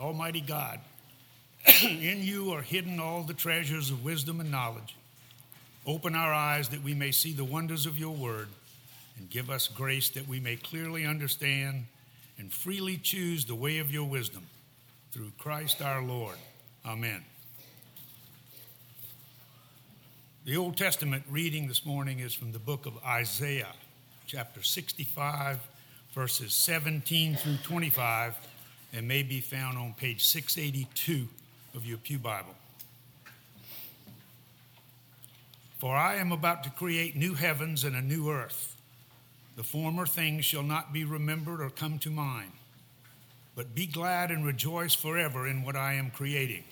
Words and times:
Almighty 0.00 0.40
God, 0.40 0.80
in 1.84 2.22
you 2.22 2.52
are 2.52 2.62
hidden 2.62 2.98
all 2.98 3.22
the 3.22 3.34
treasures 3.34 3.90
of 3.90 4.02
wisdom 4.02 4.40
and 4.40 4.50
knowledge. 4.50 4.96
Open 5.86 6.14
our 6.14 6.32
eyes 6.32 6.70
that 6.70 6.82
we 6.82 6.94
may 6.94 7.10
see 7.10 7.32
the 7.32 7.44
wonders 7.44 7.84
of 7.84 7.98
your 7.98 8.14
word, 8.14 8.48
and 9.18 9.28
give 9.28 9.50
us 9.50 9.68
grace 9.68 10.08
that 10.10 10.26
we 10.26 10.40
may 10.40 10.56
clearly 10.56 11.04
understand 11.04 11.84
and 12.38 12.50
freely 12.50 12.96
choose 12.96 13.44
the 13.44 13.54
way 13.54 13.76
of 13.78 13.92
your 13.92 14.04
wisdom. 14.04 14.46
Through 15.12 15.32
Christ 15.38 15.82
our 15.82 16.02
Lord. 16.02 16.36
Amen. 16.86 17.22
The 20.46 20.56
Old 20.56 20.78
Testament 20.78 21.24
reading 21.28 21.68
this 21.68 21.84
morning 21.84 22.20
is 22.20 22.32
from 22.32 22.52
the 22.52 22.58
book 22.58 22.86
of 22.86 22.94
Isaiah, 23.04 23.74
chapter 24.26 24.62
65, 24.62 25.58
verses 26.14 26.54
17 26.54 27.36
through 27.36 27.58
25, 27.62 28.34
and 28.92 29.06
may 29.06 29.22
be 29.22 29.40
found 29.40 29.78
on 29.78 29.94
page 29.94 30.24
682 30.24 31.28
of 31.74 31.84
your 31.84 31.98
Pew 31.98 32.18
Bible. 32.18 32.54
For 35.78 35.96
I 35.96 36.16
am 36.16 36.32
about 36.32 36.62
to 36.64 36.70
create 36.70 37.16
new 37.16 37.34
heavens 37.34 37.84
and 37.84 37.96
a 37.96 38.02
new 38.02 38.30
earth. 38.30 38.76
The 39.56 39.62
former 39.62 40.06
things 40.06 40.44
shall 40.44 40.62
not 40.62 40.92
be 40.92 41.04
remembered 41.04 41.60
or 41.60 41.70
come 41.70 41.98
to 42.00 42.10
mind, 42.10 42.52
but 43.54 43.74
be 43.74 43.86
glad 43.86 44.30
and 44.30 44.44
rejoice 44.44 44.94
forever 44.94 45.46
in 45.46 45.62
what 45.62 45.76
I 45.76 45.94
am 45.94 46.10
creating. 46.10 46.64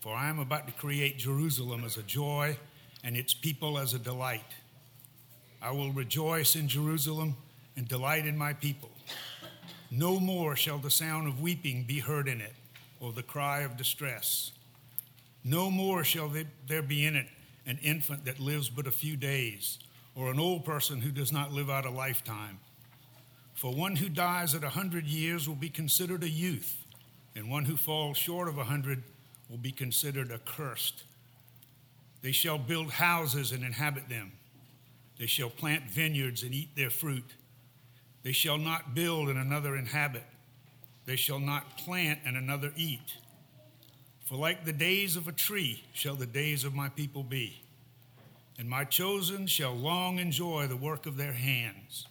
For 0.00 0.14
I 0.14 0.28
am 0.28 0.38
about 0.38 0.66
to 0.66 0.72
create 0.72 1.18
Jerusalem 1.18 1.84
as 1.84 1.96
a 1.96 2.02
joy 2.02 2.56
and 3.04 3.16
its 3.16 3.34
people 3.34 3.78
as 3.78 3.94
a 3.94 3.98
delight. 3.98 4.54
I 5.62 5.70
will 5.70 5.92
rejoice 5.92 6.56
in 6.56 6.68
Jerusalem 6.68 7.36
and 7.76 7.86
delight 7.88 8.26
in 8.26 8.36
my 8.36 8.52
people. 8.52 8.90
No 9.94 10.18
more 10.18 10.56
shall 10.56 10.78
the 10.78 10.90
sound 10.90 11.28
of 11.28 11.42
weeping 11.42 11.84
be 11.84 12.00
heard 12.00 12.26
in 12.26 12.40
it, 12.40 12.54
or 12.98 13.12
the 13.12 13.22
cry 13.22 13.60
of 13.60 13.76
distress. 13.76 14.52
No 15.44 15.70
more 15.70 16.02
shall 16.02 16.32
there 16.66 16.80
be 16.80 17.04
in 17.04 17.14
it 17.14 17.26
an 17.66 17.78
infant 17.82 18.24
that 18.24 18.40
lives 18.40 18.70
but 18.70 18.86
a 18.86 18.90
few 18.90 19.18
days, 19.18 19.78
or 20.14 20.30
an 20.30 20.40
old 20.40 20.64
person 20.64 21.02
who 21.02 21.10
does 21.10 21.30
not 21.30 21.52
live 21.52 21.68
out 21.68 21.84
a 21.84 21.90
lifetime. 21.90 22.58
For 23.52 23.70
one 23.70 23.96
who 23.96 24.08
dies 24.08 24.54
at 24.54 24.64
a 24.64 24.70
hundred 24.70 25.04
years 25.04 25.46
will 25.46 25.56
be 25.56 25.68
considered 25.68 26.22
a 26.22 26.28
youth, 26.28 26.86
and 27.36 27.50
one 27.50 27.66
who 27.66 27.76
falls 27.76 28.16
short 28.16 28.48
of 28.48 28.56
a 28.56 28.64
hundred 28.64 29.02
will 29.50 29.58
be 29.58 29.72
considered 29.72 30.32
accursed. 30.32 31.02
They 32.22 32.32
shall 32.32 32.56
build 32.56 32.92
houses 32.92 33.52
and 33.52 33.62
inhabit 33.62 34.08
them. 34.08 34.32
They 35.18 35.26
shall 35.26 35.50
plant 35.50 35.90
vineyards 35.90 36.42
and 36.42 36.54
eat 36.54 36.74
their 36.76 36.88
fruit. 36.88 37.30
They 38.22 38.32
shall 38.32 38.58
not 38.58 38.94
build 38.94 39.28
and 39.28 39.38
another 39.38 39.76
inhabit. 39.76 40.24
They 41.06 41.16
shall 41.16 41.40
not 41.40 41.78
plant 41.78 42.20
and 42.24 42.36
another 42.36 42.72
eat. 42.76 43.16
For 44.24 44.36
like 44.36 44.64
the 44.64 44.72
days 44.72 45.16
of 45.16 45.28
a 45.28 45.32
tree 45.32 45.82
shall 45.92 46.14
the 46.14 46.26
days 46.26 46.64
of 46.64 46.74
my 46.74 46.88
people 46.88 47.22
be, 47.22 47.62
and 48.58 48.68
my 48.68 48.84
chosen 48.84 49.46
shall 49.46 49.74
long 49.74 50.18
enjoy 50.18 50.66
the 50.66 50.76
work 50.76 51.06
of 51.06 51.16
their 51.16 51.32
hands. 51.32 52.06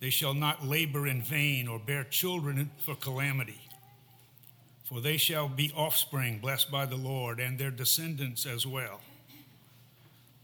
They 0.00 0.10
shall 0.10 0.34
not 0.34 0.66
labor 0.66 1.06
in 1.06 1.22
vain 1.22 1.68
or 1.68 1.78
bear 1.78 2.04
children 2.04 2.70
for 2.78 2.94
calamity 2.94 3.60
for 4.84 5.00
they 5.00 5.16
shall 5.16 5.48
be 5.48 5.72
offspring 5.74 6.38
blessed 6.38 6.70
by 6.70 6.86
the 6.86 6.96
Lord, 6.96 7.40
and 7.40 7.58
their 7.58 7.70
descendants 7.70 8.46
as 8.46 8.66
well. 8.66 9.00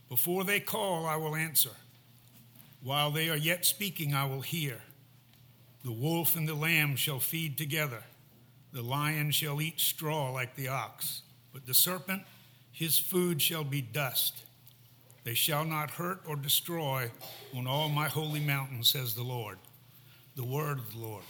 Before 0.09 0.43
they 0.43 0.59
call, 0.59 1.05
I 1.05 1.15
will 1.15 1.35
answer. 1.35 1.69
While 2.83 3.11
they 3.11 3.29
are 3.29 3.37
yet 3.37 3.65
speaking, 3.65 4.13
I 4.13 4.25
will 4.25 4.41
hear. 4.41 4.81
The 5.83 5.91
wolf 5.91 6.35
and 6.35 6.47
the 6.47 6.55
lamb 6.55 6.95
shall 6.95 7.19
feed 7.19 7.57
together. 7.57 8.03
The 8.73 8.81
lion 8.81 9.31
shall 9.31 9.61
eat 9.61 9.79
straw 9.79 10.31
like 10.31 10.55
the 10.55 10.67
ox, 10.69 11.21
but 11.53 11.65
the 11.65 11.73
serpent, 11.73 12.23
his 12.71 12.97
food 12.97 13.41
shall 13.41 13.63
be 13.63 13.81
dust. 13.81 14.43
They 15.23 15.33
shall 15.33 15.65
not 15.65 15.91
hurt 15.91 16.21
or 16.25 16.35
destroy 16.35 17.11
on 17.55 17.67
all 17.67 17.89
my 17.89 18.07
holy 18.07 18.39
mountain, 18.39 18.83
says 18.83 19.13
the 19.13 19.23
Lord. 19.23 19.59
The 20.35 20.45
word 20.45 20.79
of 20.79 20.91
the 20.93 20.99
Lord. 20.99 21.23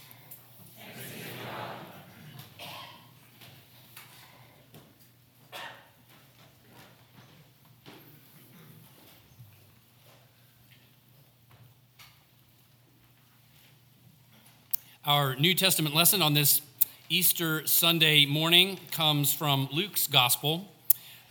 Our 15.04 15.34
New 15.34 15.52
Testament 15.56 15.96
lesson 15.96 16.22
on 16.22 16.32
this 16.32 16.62
Easter 17.08 17.66
Sunday 17.66 18.24
morning 18.24 18.78
comes 18.92 19.34
from 19.34 19.68
Luke's 19.72 20.06
Gospel. 20.06 20.68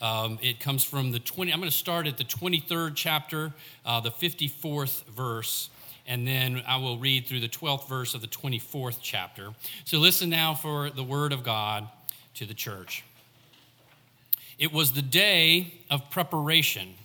Um, 0.02 0.40
it 0.42 0.60
comes 0.60 0.84
from 0.84 1.14
the 1.14 1.20
20, 1.20 1.54
I'm 1.54 1.60
going 1.60 1.72
to 1.72 1.78
start 1.78 2.06
at 2.06 2.18
the 2.18 2.26
23rd 2.26 2.92
chapter, 2.96 3.54
uh, 3.86 4.02
the 4.02 4.12
54th 4.12 5.06
verse, 5.06 5.70
and 6.06 6.28
then 6.28 6.62
I 6.68 6.76
will 6.80 6.98
read 6.98 7.28
through 7.28 7.40
the 7.40 7.48
12th 7.48 7.88
verse 7.88 8.14
of 8.14 8.20
the 8.20 8.28
24th 8.28 8.98
chapter. 9.02 9.52
So 9.86 10.00
listen 10.00 10.30
now 10.30 10.54
for 10.54 10.90
the 10.90 11.04
word 11.04 11.32
of 11.32 11.46
God 11.46 11.88
to 12.34 12.46
the 12.46 12.54
church. 12.54 13.06
It 14.60 14.74
was 14.74 14.92
the 14.92 15.02
day 15.02 15.76
of 15.90 16.10
preparation, 16.10 16.96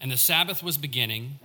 and 0.00 0.12
the 0.12 0.16
Sabbath 0.16 0.62
was 0.62 0.76
beginning. 0.76 1.40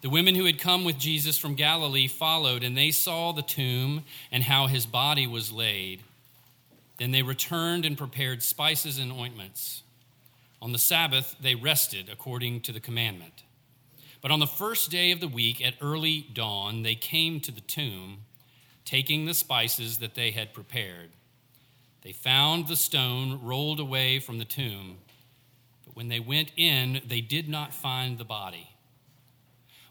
The 0.00 0.10
women 0.10 0.36
who 0.36 0.44
had 0.44 0.60
come 0.60 0.84
with 0.84 0.98
Jesus 0.98 1.38
from 1.38 1.56
Galilee 1.56 2.06
followed, 2.06 2.62
and 2.62 2.76
they 2.76 2.92
saw 2.92 3.32
the 3.32 3.42
tomb 3.42 4.04
and 4.30 4.44
how 4.44 4.68
his 4.68 4.86
body 4.86 5.26
was 5.26 5.50
laid. 5.50 6.02
Then 6.98 7.10
they 7.10 7.22
returned 7.22 7.84
and 7.84 7.98
prepared 7.98 8.42
spices 8.42 8.98
and 8.98 9.10
ointments. 9.10 9.82
On 10.62 10.72
the 10.72 10.78
Sabbath, 10.78 11.36
they 11.40 11.54
rested 11.54 12.08
according 12.08 12.60
to 12.62 12.72
the 12.72 12.80
commandment. 12.80 13.42
But 14.20 14.30
on 14.30 14.40
the 14.40 14.46
first 14.46 14.90
day 14.90 15.12
of 15.12 15.20
the 15.20 15.28
week, 15.28 15.64
at 15.64 15.74
early 15.80 16.26
dawn, 16.32 16.82
they 16.82 16.96
came 16.96 17.40
to 17.40 17.52
the 17.52 17.60
tomb, 17.60 18.18
taking 18.84 19.26
the 19.26 19.34
spices 19.34 19.98
that 19.98 20.14
they 20.14 20.32
had 20.32 20.52
prepared. 20.52 21.10
They 22.02 22.12
found 22.12 22.66
the 22.66 22.76
stone 22.76 23.40
rolled 23.42 23.80
away 23.80 24.18
from 24.18 24.38
the 24.38 24.44
tomb, 24.44 24.98
but 25.84 25.94
when 25.94 26.08
they 26.08 26.20
went 26.20 26.52
in, 26.56 27.02
they 27.06 27.20
did 27.20 27.48
not 27.48 27.74
find 27.74 28.18
the 28.18 28.24
body. 28.24 28.70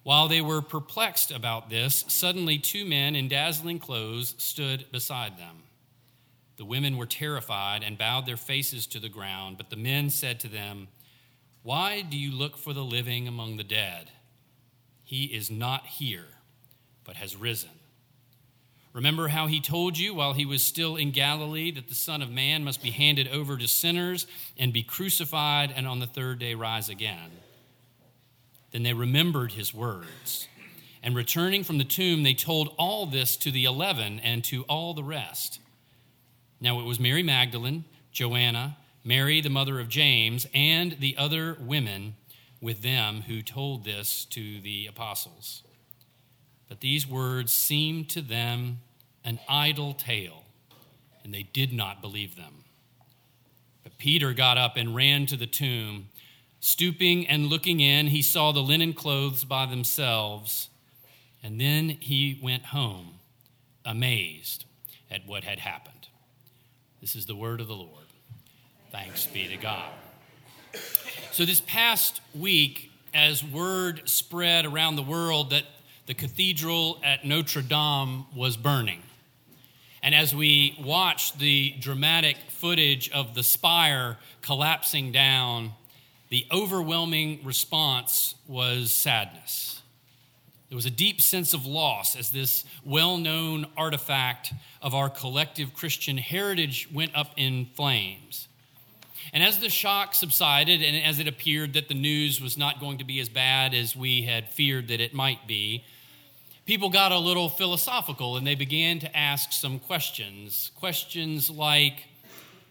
While 0.08 0.30
they 0.30 0.40
were 0.40 0.62
perplexed 0.62 1.32
about 1.32 1.70
this, 1.70 2.06
suddenly 2.08 2.58
two 2.58 2.86
men 2.86 3.14
in 3.14 3.28
dazzling 3.28 3.78
clothes 3.78 4.36
stood 4.38 4.90
beside 4.90 5.38
them. 5.38 5.64
The 6.56 6.64
women 6.64 6.96
were 6.96 7.06
terrified 7.06 7.84
and 7.84 7.98
bowed 7.98 8.26
their 8.26 8.38
faces 8.38 8.88
to 8.88 9.00
the 9.00 9.10
ground, 9.10 9.58
but 9.58 9.70
the 9.70 9.76
men 9.76 10.10
said 10.10 10.40
to 10.40 10.48
them, 10.48 10.88
Why 11.62 12.04
do 12.04 12.18
you 12.18 12.32
look 12.32 12.56
for 12.56 12.72
the 12.72 12.86
living 12.86 13.28
among 13.28 13.58
the 13.58 13.66
dead? 13.66 14.10
He 15.04 15.26
is 15.26 15.52
not 15.52 15.86
here, 15.86 16.38
but 17.04 17.18
has 17.18 17.36
risen. 17.36 17.72
Remember 18.94 19.28
how 19.28 19.48
he 19.48 19.60
told 19.60 19.98
you 19.98 20.14
while 20.14 20.32
he 20.32 20.46
was 20.46 20.62
still 20.62 20.96
in 20.96 21.12
Galilee 21.12 21.70
that 21.72 21.90
the 21.90 21.96
Son 21.96 22.22
of 22.22 22.32
Man 22.32 22.64
must 22.64 22.82
be 22.82 22.92
handed 22.92 23.28
over 23.28 23.58
to 23.58 23.68
sinners 23.68 24.26
and 24.58 24.72
be 24.72 24.84
crucified 24.84 25.74
and 25.76 25.86
on 25.86 26.00
the 26.00 26.08
third 26.08 26.40
day 26.40 26.54
rise 26.54 26.88
again. 26.88 27.30
Then 28.72 28.84
they 28.84 28.94
remembered 28.94 29.54
his 29.54 29.74
words. 29.74 30.48
And 31.02 31.16
returning 31.16 31.64
from 31.64 31.78
the 31.78 31.84
tomb, 31.84 32.24
they 32.24 32.34
told 32.34 32.74
all 32.78 33.06
this 33.06 33.38
to 33.38 33.52
the 33.52 33.66
eleven 33.66 34.20
and 34.20 34.44
to 34.46 34.64
all 34.64 34.94
the 34.94 35.04
rest. 35.04 35.60
Now 36.60 36.80
it 36.80 36.86
was 36.86 37.00
Mary 37.00 37.24
Magdalene, 37.24 37.86
Joanna, 38.12 38.78
Mary, 39.04 39.40
the 39.40 39.50
mother 39.50 39.80
of 39.80 39.88
James, 39.88 40.48
and 40.54 40.98
the 41.00 41.16
other 41.18 41.56
women 41.60 42.16
with 42.60 42.82
them 42.82 43.22
who 43.22 43.42
told 43.42 43.86
this 43.86 44.26
to 44.26 44.60
the 44.60 44.88
apostles. 44.88 45.64
But 46.68 46.82
these 46.82 47.08
words 47.08 47.54
seemed 47.54 48.10
to 48.10 48.22
them 48.22 48.80
an 49.24 49.40
idle 49.48 49.94
tale, 49.94 50.44
and 51.24 51.34
they 51.34 51.44
did 51.44 51.72
not 51.72 52.02
believe 52.02 52.36
them. 52.36 52.66
But 53.84 53.98
Peter 53.98 54.34
got 54.34 54.58
up 54.58 54.76
and 54.76 54.96
ran 54.96 55.26
to 55.28 55.38
the 55.38 55.48
tomb. 55.48 56.10
Stooping 56.68 57.26
and 57.28 57.46
looking 57.48 57.80
in, 57.80 58.08
he 58.08 58.22
saw 58.22 58.52
the 58.52 58.60
linen 58.60 58.92
clothes 58.92 59.46
by 59.46 59.66
themselves, 59.66 60.68
and 61.42 61.62
then 61.62 61.88
he 61.88 62.38
went 62.44 62.66
home, 62.66 63.20
amazed 63.86 64.66
at 65.10 65.26
what 65.26 65.46
had 65.46 65.60
happened. 65.60 66.10
This 67.00 67.16
is 67.16 67.26
the 67.26 67.38
word 67.38 67.62
of 67.62 67.70
the 67.70 67.74
Lord. 67.74 68.08
Thanks 68.92 69.26
be 69.28 69.48
to 69.48 69.56
God. 69.56 69.90
So, 71.32 71.46
this 71.46 71.62
past 71.62 72.20
week, 72.36 72.92
as 73.14 73.46
word 73.46 74.02
spread 74.04 74.66
around 74.66 74.98
the 74.98 75.04
world 75.04 75.52
that 75.52 75.64
the 76.06 76.16
cathedral 76.16 77.00
at 77.02 77.24
Notre 77.26 77.62
Dame 77.62 78.26
was 78.36 78.58
burning, 78.58 79.04
and 80.04 80.14
as 80.14 80.36
we 80.36 80.78
watched 80.84 81.40
the 81.40 81.76
dramatic 81.80 82.36
footage 82.50 83.10
of 83.12 83.36
the 83.36 83.44
spire 83.44 84.18
collapsing 84.42 85.14
down, 85.14 85.72
the 86.30 86.46
overwhelming 86.52 87.40
response 87.44 88.36
was 88.48 88.92
sadness. 88.92 89.82
There 90.70 90.76
was 90.76 90.86
a 90.86 90.92
deep 90.92 91.22
sense 91.22 91.54
of 91.54 91.66
loss 91.66 92.18
as 92.18 92.30
this 92.30 92.66
well 92.84 93.18
known 93.18 93.68
artifact 93.78 94.52
of 94.82 94.94
our 94.94 95.10
collective 95.10 95.74
Christian 95.74 96.18
heritage 96.18 96.90
went 96.94 97.16
up 97.16 97.32
in 97.38 97.68
flames. 97.74 98.50
And 99.34 99.44
as 99.44 99.60
the 99.60 99.70
shock 99.70 100.14
subsided, 100.14 100.82
and 100.82 101.04
as 101.04 101.20
it 101.20 101.28
appeared 101.28 101.74
that 101.74 101.88
the 101.88 101.94
news 101.94 102.42
was 102.42 102.58
not 102.58 102.80
going 102.80 102.98
to 102.98 103.04
be 103.04 103.20
as 103.20 103.30
bad 103.30 103.74
as 103.74 103.96
we 103.96 104.24
had 104.24 104.50
feared 104.50 104.90
that 104.90 105.00
it 105.00 105.14
might 105.14 105.48
be, 105.48 105.84
people 106.66 106.90
got 106.90 107.12
a 107.12 107.18
little 107.18 107.48
philosophical 107.48 108.36
and 108.36 108.46
they 108.46 108.56
began 108.56 109.00
to 109.00 109.18
ask 109.18 109.54
some 109.54 109.80
questions. 109.80 110.72
Questions 110.76 111.50
like 111.50 112.08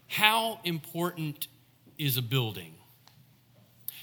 How 0.07 0.59
important 0.63 1.47
is 1.97 2.17
a 2.17 2.21
building? 2.21 2.75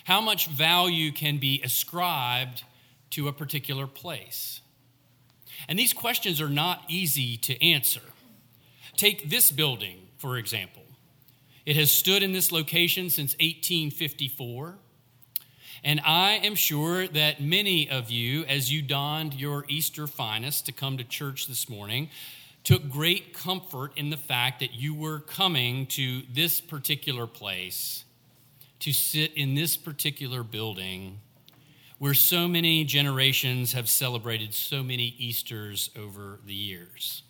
How 0.04 0.20
much 0.20 0.48
value 0.48 1.12
can 1.12 1.38
be 1.38 1.62
ascribed 1.62 2.62
to 3.10 3.26
a 3.26 3.32
particular 3.32 3.86
place? 3.86 4.60
And 5.66 5.78
these 5.78 5.94
questions 5.94 6.40
are 6.40 6.50
not 6.50 6.84
easy 6.88 7.38
to 7.38 7.62
answer. 7.64 8.02
Take 8.96 9.30
this 9.30 9.50
building, 9.50 10.08
for 10.18 10.36
example. 10.36 10.82
It 11.64 11.76
has 11.76 11.90
stood 11.90 12.22
in 12.22 12.32
this 12.32 12.52
location 12.52 13.08
since 13.08 13.32
1854. 13.34 14.76
And 15.82 16.00
I 16.04 16.32
am 16.42 16.54
sure 16.54 17.06
that 17.08 17.40
many 17.42 17.88
of 17.88 18.10
you, 18.10 18.44
as 18.44 18.70
you 18.70 18.82
donned 18.82 19.34
your 19.34 19.64
Easter 19.68 20.06
finest 20.06 20.66
to 20.66 20.72
come 20.72 20.98
to 20.98 21.04
church 21.04 21.46
this 21.46 21.68
morning, 21.68 22.10
took 22.62 22.90
great 22.90 23.32
comfort 23.32 23.92
in 23.96 24.10
the 24.10 24.16
fact 24.16 24.60
that 24.60 24.74
you 24.74 24.94
were 24.94 25.20
coming 25.20 25.86
to 25.86 26.22
this 26.30 26.60
particular 26.60 27.26
place 27.26 28.03
to 28.80 28.92
sit 28.92 29.32
in 29.34 29.54
this 29.54 29.76
particular 29.76 30.42
building 30.42 31.20
where 31.98 32.14
so 32.14 32.48
many 32.48 32.84
generations 32.84 33.72
have 33.72 33.88
celebrated 33.88 34.52
so 34.52 34.82
many 34.82 35.14
Easters 35.18 35.90
over 35.96 36.40
the 36.44 36.54
years. 36.54 37.22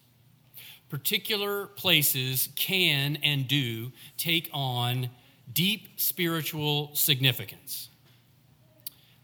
Particular 0.88 1.67
places 1.67 2.49
can 2.56 3.17
and 3.23 3.46
do 3.46 3.93
take 4.17 4.49
on 4.52 5.11
deep 5.52 6.00
spiritual 6.00 6.94
significance. 6.94 7.88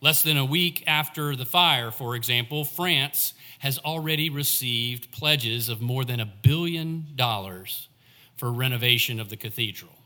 Less 0.00 0.22
than 0.22 0.36
a 0.36 0.44
week 0.44 0.84
after 0.86 1.36
the 1.36 1.44
fire, 1.44 1.90
for 1.90 2.16
example, 2.16 2.64
France 2.64 3.34
has 3.58 3.78
already 3.78 4.30
received 4.30 5.12
pledges 5.12 5.68
of 5.68 5.80
more 5.80 6.04
than 6.04 6.20
a 6.20 6.26
billion 6.26 7.08
dollars 7.14 7.88
for 8.36 8.50
renovation 8.50 9.20
of 9.20 9.28
the 9.28 9.36
cathedral. 9.36 9.99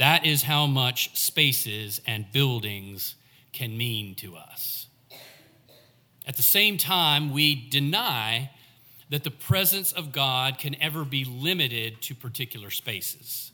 That 0.00 0.24
is 0.24 0.44
how 0.44 0.66
much 0.66 1.14
spaces 1.14 2.00
and 2.06 2.24
buildings 2.32 3.16
can 3.52 3.76
mean 3.76 4.14
to 4.14 4.34
us. 4.34 4.86
At 6.26 6.38
the 6.38 6.42
same 6.42 6.78
time, 6.78 7.34
we 7.34 7.68
deny 7.68 8.50
that 9.10 9.24
the 9.24 9.30
presence 9.30 9.92
of 9.92 10.10
God 10.10 10.56
can 10.58 10.74
ever 10.80 11.04
be 11.04 11.26
limited 11.26 12.00
to 12.00 12.14
particular 12.14 12.70
spaces. 12.70 13.52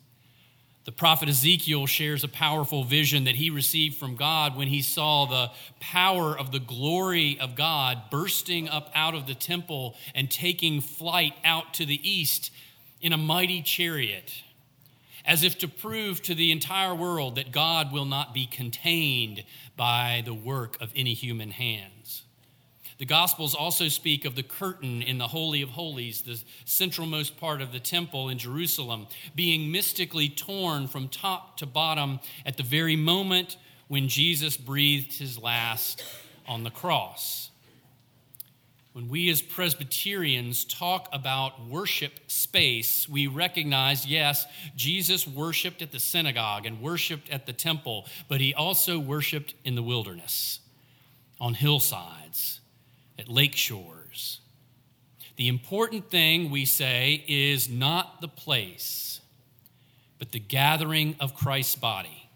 The 0.85 0.93
prophet 0.93 1.29
Ezekiel 1.29 1.87
shares 1.87 2.23
a 2.23 2.29
powerful 2.29 2.85
vision 2.85 3.25
that 3.25 3.35
he 3.35 3.51
received 3.51 3.97
from 3.97 4.15
God 4.15 4.55
when 4.55 4.69
he 4.69 4.83
saw 4.83 5.27
the 5.27 5.51
power 5.81 6.39
of 6.39 6.53
the 6.53 6.61
glory 6.61 7.41
of 7.41 7.57
God 7.57 8.03
bursting 8.09 8.69
up 8.69 8.93
out 8.95 9.17
of 9.17 9.27
the 9.27 9.35
temple 9.35 9.97
and 10.15 10.31
taking 10.31 10.81
flight 10.81 11.35
out 11.45 11.75
to 11.75 11.85
the 11.85 12.09
east 12.09 12.53
in 13.01 13.13
a 13.13 13.17
mighty 13.17 13.63
chariot 13.63 14.33
as 15.27 15.43
if 15.43 15.59
to 15.59 15.69
prove 15.69 16.23
to 16.23 16.35
the 16.35 16.53
entire 16.53 16.95
world 16.95 17.35
that 17.35 17.53
God 17.53 17.93
will 17.93 18.05
not 18.05 18.33
be 18.33 18.47
contained 18.47 19.45
by 19.77 20.23
the 20.25 20.35
work 20.35 20.81
of 20.81 20.93
any 20.95 21.15
human 21.15 21.51
hands. 21.51 22.23
The 22.99 23.05
Gospels 23.05 23.55
also 23.55 23.89
speak 23.89 24.25
of 24.25 24.37
the 24.37 24.43
curtain 24.43 25.03
in 25.03 25.19
the 25.19 25.29
Holy 25.29 25.61
of 25.61 25.71
Holies, 25.71 26.23
the 26.23 26.43
centralmost 26.65 27.37
part 27.37 27.61
of 27.61 27.73
the 27.73 27.81
temple 27.81 28.31
in 28.31 28.39
Jerusalem, 28.39 29.07
being 29.35 29.71
mystically 29.71 30.31
torn 30.31 30.89
from 30.89 31.09
top 31.09 31.59
to 31.59 31.67
bottom 31.67 32.21
at 32.47 32.57
the 32.57 32.63
very 32.63 32.97
moment 32.97 33.59
when 33.89 34.09
Jesus 34.09 34.57
breathed 34.57 35.19
his 35.19 35.39
last 35.39 36.03
on 36.49 36.65
the 36.65 36.71
cross. 36.71 37.51
When 38.97 39.09
we 39.09 39.29
as 39.29 39.43
Presbyterians 39.43 40.65
talk 40.65 41.11
about 41.13 41.67
worship 41.69 42.13
space, 42.29 43.07
we 43.07 43.27
recognize 43.27 44.07
yes, 44.07 44.47
Jesus 44.75 45.27
worshiped 45.29 45.83
at 45.83 45.93
the 45.93 45.99
synagogue 45.99 46.65
and 46.65 46.81
worshiped 46.81 47.29
at 47.29 47.45
the 47.45 47.53
temple, 47.53 48.07
but 48.27 48.41
he 48.41 48.55
also 48.55 48.99
worshiped 48.99 49.53
in 49.67 49.75
the 49.75 49.83
wilderness, 49.83 50.61
on 51.39 51.53
hillsides, 51.53 52.61
at 53.19 53.29
lake 53.29 53.55
shores. 53.55 54.41
The 55.37 55.49
important 55.49 56.11
thing, 56.11 56.51
we 56.51 56.65
say, 56.65 57.23
is 57.29 57.69
not 57.69 58.23
the 58.23 58.29
place, 58.29 59.21
but 60.19 60.33
the 60.33 60.41
gathering 60.41 61.17
of 61.21 61.35
Christ's 61.35 61.75
body, 61.75 62.31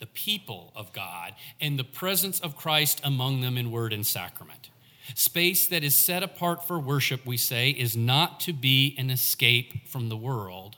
the 0.00 0.06
people 0.06 0.72
of 0.74 0.92
God, 0.92 1.36
and 1.60 1.78
the 1.78 1.84
presence 1.84 2.40
of 2.40 2.56
Christ 2.56 3.00
among 3.04 3.40
them 3.40 3.56
in 3.56 3.70
word 3.70 3.92
and 3.92 4.04
sacrament. 4.04 4.70
Space 5.14 5.66
that 5.68 5.84
is 5.84 5.96
set 5.96 6.22
apart 6.22 6.66
for 6.66 6.78
worship, 6.78 7.24
we 7.26 7.36
say, 7.36 7.70
is 7.70 7.96
not 7.96 8.40
to 8.40 8.52
be 8.52 8.94
an 8.98 9.10
escape 9.10 9.88
from 9.88 10.08
the 10.08 10.16
world, 10.16 10.76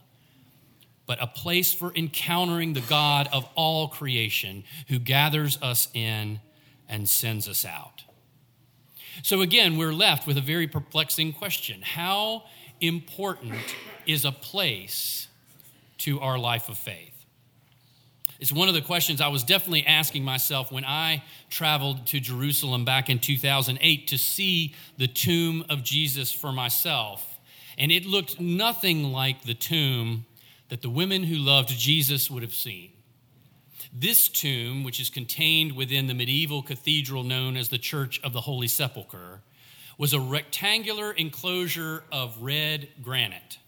but 1.06 1.22
a 1.22 1.26
place 1.26 1.72
for 1.72 1.92
encountering 1.94 2.72
the 2.72 2.80
God 2.80 3.28
of 3.32 3.48
all 3.54 3.88
creation 3.88 4.64
who 4.88 4.98
gathers 4.98 5.58
us 5.60 5.88
in 5.94 6.40
and 6.88 7.08
sends 7.08 7.48
us 7.48 7.64
out. 7.64 8.04
So, 9.22 9.40
again, 9.40 9.76
we're 9.76 9.92
left 9.92 10.26
with 10.26 10.38
a 10.38 10.42
very 10.42 10.66
perplexing 10.66 11.34
question 11.34 11.82
How 11.82 12.44
important 12.80 13.54
is 14.06 14.24
a 14.24 14.32
place 14.32 15.28
to 15.98 16.20
our 16.20 16.38
life 16.38 16.68
of 16.68 16.78
faith? 16.78 17.11
It's 18.42 18.50
one 18.50 18.66
of 18.66 18.74
the 18.74 18.82
questions 18.82 19.20
I 19.20 19.28
was 19.28 19.44
definitely 19.44 19.86
asking 19.86 20.24
myself 20.24 20.72
when 20.72 20.84
I 20.84 21.22
traveled 21.48 22.08
to 22.08 22.18
Jerusalem 22.18 22.84
back 22.84 23.08
in 23.08 23.20
2008 23.20 24.08
to 24.08 24.18
see 24.18 24.74
the 24.98 25.06
tomb 25.06 25.64
of 25.70 25.84
Jesus 25.84 26.32
for 26.32 26.50
myself. 26.50 27.38
And 27.78 27.92
it 27.92 28.04
looked 28.04 28.40
nothing 28.40 29.12
like 29.12 29.44
the 29.44 29.54
tomb 29.54 30.26
that 30.70 30.82
the 30.82 30.90
women 30.90 31.22
who 31.22 31.36
loved 31.36 31.68
Jesus 31.68 32.32
would 32.32 32.42
have 32.42 32.52
seen. 32.52 32.90
This 33.92 34.28
tomb, 34.28 34.82
which 34.82 34.98
is 34.98 35.08
contained 35.08 35.76
within 35.76 36.08
the 36.08 36.14
medieval 36.14 36.62
cathedral 36.62 37.22
known 37.22 37.56
as 37.56 37.68
the 37.68 37.78
Church 37.78 38.20
of 38.24 38.32
the 38.32 38.40
Holy 38.40 38.66
Sepulchre, 38.66 39.40
was 39.98 40.12
a 40.12 40.18
rectangular 40.18 41.12
enclosure 41.12 42.02
of 42.10 42.42
red 42.42 42.88
granite, 43.02 43.58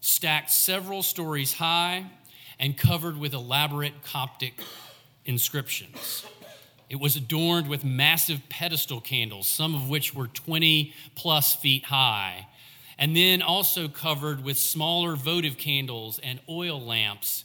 stacked 0.00 0.50
several 0.50 1.02
stories 1.02 1.52
high 1.52 2.06
and 2.58 2.76
covered 2.76 3.16
with 3.16 3.34
elaborate 3.34 4.02
Coptic 4.02 4.60
inscriptions. 5.24 6.24
It 6.88 7.00
was 7.00 7.16
adorned 7.16 7.68
with 7.68 7.84
massive 7.84 8.42
pedestal 8.48 9.00
candles, 9.00 9.46
some 9.46 9.74
of 9.74 9.88
which 9.88 10.14
were 10.14 10.28
20 10.28 10.94
plus 11.16 11.54
feet 11.54 11.86
high, 11.86 12.46
and 12.98 13.16
then 13.16 13.42
also 13.42 13.88
covered 13.88 14.44
with 14.44 14.56
smaller 14.56 15.16
votive 15.16 15.58
candles 15.58 16.20
and 16.22 16.40
oil 16.48 16.80
lamps 16.80 17.44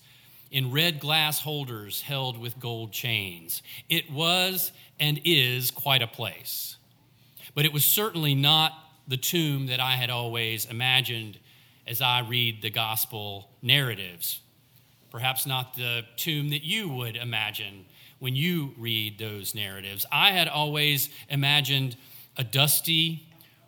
in 0.52 0.72
red 0.72 1.00
glass 1.00 1.40
holders 1.40 2.02
held 2.02 2.38
with 2.38 2.60
gold 2.60 2.92
chains. 2.92 3.64
It 3.90 4.12
was 4.12 4.72
and 5.00 5.20
is 5.26 5.72
quite 5.72 6.02
a 6.02 6.08
place. 6.08 6.78
But 7.56 7.66
it 7.66 7.74
was 7.74 7.84
certainly 7.84 8.36
not 8.36 8.74
the 9.08 9.18
tomb 9.18 9.68
that 9.68 9.80
I 9.80 9.94
had 9.94 10.10
always 10.10 10.66
imagined 10.66 11.40
as 11.88 12.00
I 12.00 12.20
read 12.20 12.62
the 12.62 12.70
gospel 12.70 13.50
narratives 13.62 14.42
perhaps 15.12 15.46
not 15.46 15.76
the 15.76 16.04
tomb 16.16 16.50
that 16.50 16.64
you 16.64 16.90
would 16.90 17.16
imagine 17.16 17.86
when 18.20 18.36
you 18.36 18.74
read 18.78 19.20
those 19.20 19.54
narratives. 19.54 20.06
I 20.12 20.32
had 20.32 20.48
always 20.48 21.10
imagined 21.30 21.98
a 22.38 22.44
dusty, 22.44 23.28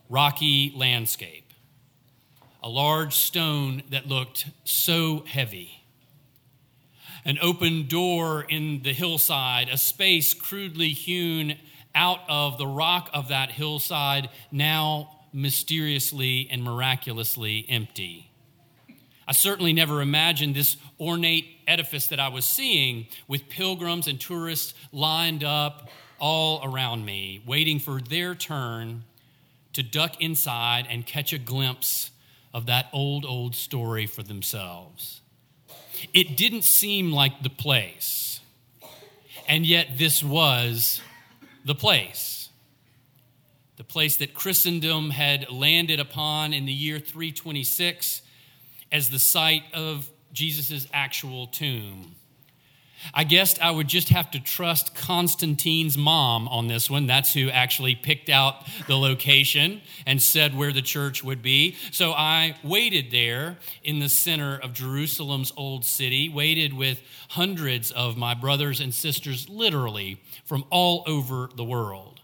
rocky 0.10 0.74
landscape, 0.76 1.54
a 2.64 2.70
large 2.70 3.14
stone 3.14 3.84
that 3.92 4.08
looked 4.08 4.46
so 4.64 5.26
heavy, 5.28 5.84
an 7.26 7.38
open 7.42 7.88
door 7.88 8.46
in 8.48 8.82
the 8.84 8.94
hillside, 8.94 9.70
a 9.70 9.78
space 9.78 10.34
crudely 10.34 10.90
hewn 10.90 11.58
out 11.94 12.20
of 12.30 12.58
the 12.58 12.68
rock 12.68 13.10
of 13.14 13.28
that 13.28 13.52
hillside, 13.52 14.30
now 14.52 15.20
mysteriously 15.34 16.48
and 16.50 16.64
miraculously 16.64 17.66
empty. 17.68 18.30
I 19.34 19.36
certainly 19.36 19.74
never 19.74 20.00
imagined 20.00 20.54
this 20.54 20.78
ornate 21.00 21.58
edifice 21.66 22.06
that 22.10 22.20
I 22.20 22.28
was 22.28 22.46
seeing 22.46 23.08
with 23.28 23.50
pilgrims 23.50 24.06
and 24.06 24.22
tourists 24.22 24.76
lined 24.92 25.44
up 25.44 25.90
all 26.20 26.62
around 26.64 27.04
me, 27.04 27.42
waiting 27.44 27.80
for 27.80 28.00
their 28.00 28.36
turn 28.36 29.06
to 29.74 29.82
duck 29.82 30.22
inside 30.22 30.86
and 30.88 31.04
catch 31.04 31.34
a 31.34 31.40
glimpse 31.40 32.12
of 32.54 32.68
that 32.68 32.90
old, 32.94 33.26
old 33.26 33.56
story 33.56 34.06
for 34.06 34.22
themselves. 34.22 35.22
It 36.14 36.38
didn't 36.38 36.64
seem 36.64 37.12
like 37.12 37.42
the 37.42 37.50
place, 37.50 38.40
and 39.48 39.66
yet 39.66 39.98
this 39.98 40.24
was 40.24 41.02
the 41.66 41.74
place. 41.74 42.50
the 43.78 43.84
place 43.84 44.18
that 44.18 44.36
Christendom 44.36 45.10
had 45.10 45.50
landed 45.52 46.00
upon 46.00 46.54
in 46.54 46.66
the 46.66 46.72
year 46.72 47.00
326 47.00 48.22
as 48.94 49.10
the 49.10 49.20
site 49.20 49.64
of 49.74 50.10
Jesus' 50.32 50.88
actual 50.94 51.48
tomb. 51.48 52.16
I 53.14 53.26
guessed 53.26 53.62
I 53.62 53.72
would 53.72 53.88
just 53.90 54.10
have 54.10 54.32
to 54.32 54.40
trust 54.40 54.96
Constantine's 54.96 55.98
mom 55.98 56.48
on 56.48 56.68
this 56.68 56.90
one. 56.90 57.06
That's 57.06 57.34
who 57.34 57.50
actually 57.50 57.96
picked 57.96 58.30
out 58.30 58.66
the 58.88 58.96
location 58.96 59.82
and 60.06 60.22
said 60.22 60.56
where 60.56 60.72
the 60.72 60.82
church 60.82 61.22
would 61.22 61.42
be. 61.42 61.76
So 61.92 62.14
I 62.14 62.56
waited 62.64 63.12
there 63.12 63.58
in 63.84 64.00
the 64.00 64.08
center 64.08 64.58
of 64.58 64.74
Jerusalem's 64.74 65.52
old 65.58 65.84
city, 65.84 66.30
waited 66.30 66.74
with 66.74 67.02
hundreds 67.30 67.92
of 67.92 68.16
my 68.16 68.34
brothers 68.34 68.80
and 68.80 68.94
sisters, 68.94 69.50
literally 69.50 70.22
from 70.46 70.64
all 70.70 71.04
over 71.06 71.50
the 71.56 71.66
world, 71.66 72.22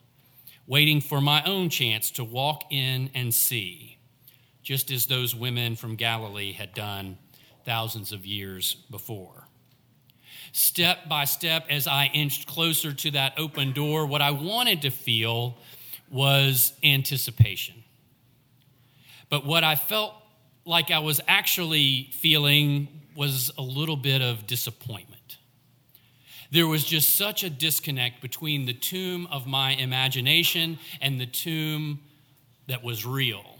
waiting 0.65 1.01
for 1.01 1.19
my 1.19 1.43
own 1.43 1.69
chance 1.69 2.09
to 2.11 2.23
walk 2.23 2.63
in 2.69 3.09
and 3.13 3.33
see, 3.33 3.98
just 4.61 4.91
as 4.91 5.05
those 5.05 5.35
women 5.35 5.75
from 5.75 5.95
Galilee 5.95 6.51
had 6.51 6.73
done 6.73 7.17
thousands 7.65 8.11
of 8.11 8.25
years 8.25 8.75
before 8.89 9.49
step 10.51 11.07
by 11.07 11.25
step 11.25 11.65
as 11.69 11.87
I 11.87 12.09
inched 12.13 12.47
closer 12.47 12.93
to 12.93 13.11
that 13.11 13.33
open 13.37 13.71
door, 13.71 14.05
what 14.05 14.21
I 14.21 14.31
wanted 14.31 14.81
to 14.83 14.89
feel 14.89 15.57
was 16.09 16.73
anticipation. 16.83 17.83
But 19.29 19.45
what 19.45 19.63
I 19.63 19.75
felt 19.75 20.13
like 20.65 20.91
I 20.91 20.99
was 20.99 21.21
actually 21.27 22.09
feeling 22.13 22.87
was 23.15 23.51
a 23.57 23.61
little 23.61 23.97
bit 23.97 24.21
of 24.21 24.47
disappointment. 24.47 25.37
There 26.51 26.67
was 26.67 26.83
just 26.83 27.15
such 27.15 27.43
a 27.43 27.49
disconnect 27.49 28.21
between 28.21 28.65
the 28.65 28.73
tomb 28.73 29.27
of 29.27 29.45
my 29.45 29.71
imagination 29.71 30.79
and 30.99 31.21
the 31.21 31.27
tomb 31.27 31.99
that 32.67 32.83
was 32.83 33.05
real 33.05 33.58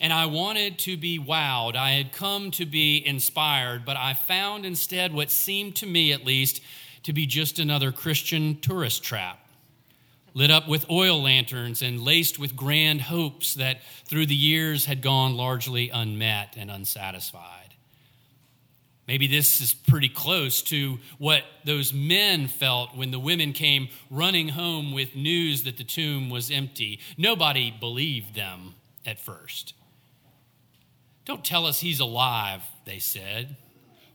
and 0.00 0.12
I 0.12 0.26
wanted 0.26 0.78
to 0.80 0.96
be 0.96 1.18
wowed. 1.18 1.76
I 1.76 1.92
had 1.92 2.12
come 2.12 2.50
to 2.52 2.66
be 2.66 3.04
inspired, 3.04 3.84
but 3.84 3.96
I 3.96 4.14
found 4.14 4.64
instead 4.64 5.12
what 5.12 5.30
seemed 5.30 5.76
to 5.76 5.86
me, 5.86 6.12
at 6.12 6.24
least, 6.24 6.62
to 7.04 7.12
be 7.12 7.26
just 7.26 7.58
another 7.58 7.92
Christian 7.92 8.60
tourist 8.60 9.02
trap, 9.02 9.38
lit 10.34 10.50
up 10.50 10.68
with 10.68 10.90
oil 10.90 11.22
lanterns 11.22 11.82
and 11.82 12.00
laced 12.00 12.38
with 12.38 12.56
grand 12.56 13.02
hopes 13.02 13.54
that 13.54 13.78
through 14.04 14.26
the 14.26 14.34
years 14.34 14.84
had 14.84 15.02
gone 15.02 15.36
largely 15.36 15.90
unmet 15.90 16.54
and 16.56 16.70
unsatisfied. 16.70 17.74
Maybe 19.08 19.26
this 19.26 19.62
is 19.62 19.72
pretty 19.72 20.10
close 20.10 20.60
to 20.64 20.98
what 21.16 21.42
those 21.64 21.94
men 21.94 22.46
felt 22.46 22.94
when 22.94 23.10
the 23.10 23.18
women 23.18 23.54
came 23.54 23.88
running 24.10 24.50
home 24.50 24.92
with 24.92 25.16
news 25.16 25.62
that 25.62 25.78
the 25.78 25.84
tomb 25.84 26.28
was 26.28 26.50
empty. 26.50 27.00
Nobody 27.16 27.70
believed 27.70 28.34
them 28.34 28.74
at 29.06 29.18
first. 29.18 29.72
Don't 31.28 31.44
tell 31.44 31.66
us 31.66 31.80
he's 31.80 32.00
alive, 32.00 32.62
they 32.86 32.98
said. 32.98 33.56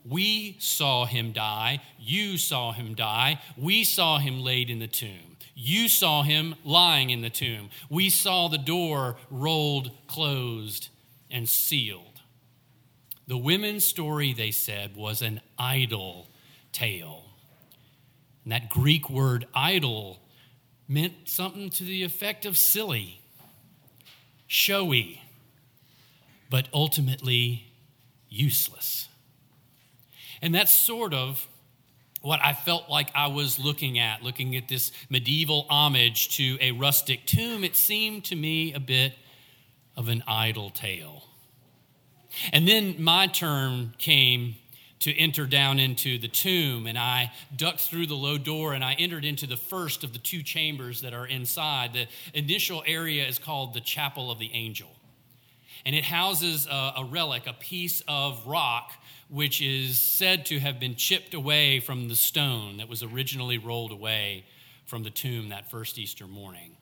We 0.04 0.58
saw 0.60 1.06
him 1.06 1.32
die. 1.32 1.80
You 2.00 2.40
saw 2.40 2.72
him 2.72 2.96
die. 2.96 3.40
We 3.56 3.84
saw 3.84 4.18
him 4.18 4.42
laid 4.42 4.72
in 4.72 4.80
the 4.80 4.88
tomb. 4.88 5.38
You 5.54 5.88
saw 5.88 6.24
him 6.24 6.56
lying 6.66 7.12
in 7.12 7.22
the 7.22 7.30
tomb. 7.30 7.70
We 7.88 8.10
saw 8.10 8.48
the 8.48 8.58
door 8.58 9.18
rolled, 9.30 9.92
closed, 10.08 10.90
and 11.30 11.48
sealed. 11.48 12.22
The 13.28 13.38
women's 13.38 13.86
story, 13.86 14.34
they 14.34 14.50
said, 14.50 14.96
was 14.96 15.22
an 15.22 15.40
idle 15.56 16.30
tale. 16.72 17.26
And 18.44 18.52
that 18.52 18.72
Greek 18.72 19.08
word 19.08 19.46
idle 19.54 20.20
meant 20.88 21.14
something 21.26 21.70
to 21.70 21.84
the 21.84 22.02
effect 22.02 22.48
of 22.48 22.58
silly, 22.58 23.22
showy, 24.48 25.23
but 26.54 26.68
ultimately 26.72 27.66
useless. 28.30 29.08
And 30.40 30.54
that's 30.54 30.72
sort 30.72 31.12
of 31.12 31.48
what 32.22 32.42
I 32.44 32.54
felt 32.54 32.92
like 32.92 33.10
I 33.16 33.26
was 33.26 33.58
looking 33.58 33.98
at, 33.98 34.22
looking 34.22 34.56
at 34.56 34.68
this 34.68 34.92
medieval 35.10 35.66
homage 35.68 36.38
to 36.38 36.60
a 36.62 36.72
rustic 36.74 37.26
tomb. 37.26 37.64
It 37.64 37.76
seemed 37.76 38.26
to 38.26 38.36
me 38.36 38.72
a 38.72 38.80
bit 38.80 39.14
of 39.98 40.10
an 40.10 40.24
idle 40.28 40.70
tale. 40.70 41.24
And 42.52 42.68
then 42.68 43.02
my 43.02 43.26
turn 43.26 43.96
came 43.98 44.54
to 45.00 45.18
enter 45.18 45.48
down 45.48 45.80
into 45.80 46.20
the 46.20 46.28
tomb, 46.28 46.86
and 46.86 47.00
I 47.00 47.32
ducked 47.56 47.82
through 47.82 48.06
the 48.06 48.14
low 48.14 48.38
door 48.38 48.74
and 48.74 48.84
I 48.84 48.94
entered 48.94 49.26
into 49.26 49.48
the 49.48 49.58
first 49.58 50.04
of 50.04 50.14
the 50.14 50.20
two 50.20 50.44
chambers 50.44 51.02
that 51.02 51.16
are 51.16 51.26
inside. 51.26 51.94
The 51.94 52.06
initial 52.36 52.84
area 52.86 53.26
is 53.26 53.40
called 53.40 53.74
the 53.74 53.82
Chapel 53.82 54.30
of 54.30 54.38
the 54.38 54.52
Angel 54.54 54.92
and 55.86 55.96
it 55.96 56.04
houses 56.04 56.68
a, 56.68 56.94
a 56.98 57.06
relic, 57.06 57.48
a 57.48 57.54
piece 57.54 58.02
of 58.08 58.46
rock, 58.46 58.92
which 59.30 59.62
is 59.62 59.98
said 59.98 60.46
to 60.48 60.60
have 60.60 60.80
been 60.80 60.96
chipped 60.96 61.34
away 61.34 61.80
from 61.80 62.08
the 62.08 62.16
stone 62.16 62.78
that 62.78 62.88
was 62.88 63.04
originally 63.04 63.58
rolled 63.58 63.92
away 63.92 64.46
from 64.86 65.04
the 65.04 65.10
tomb 65.10 65.50
that 65.50 65.70
first 65.70 65.98
Easter 65.98 66.28
morning. 66.28 66.78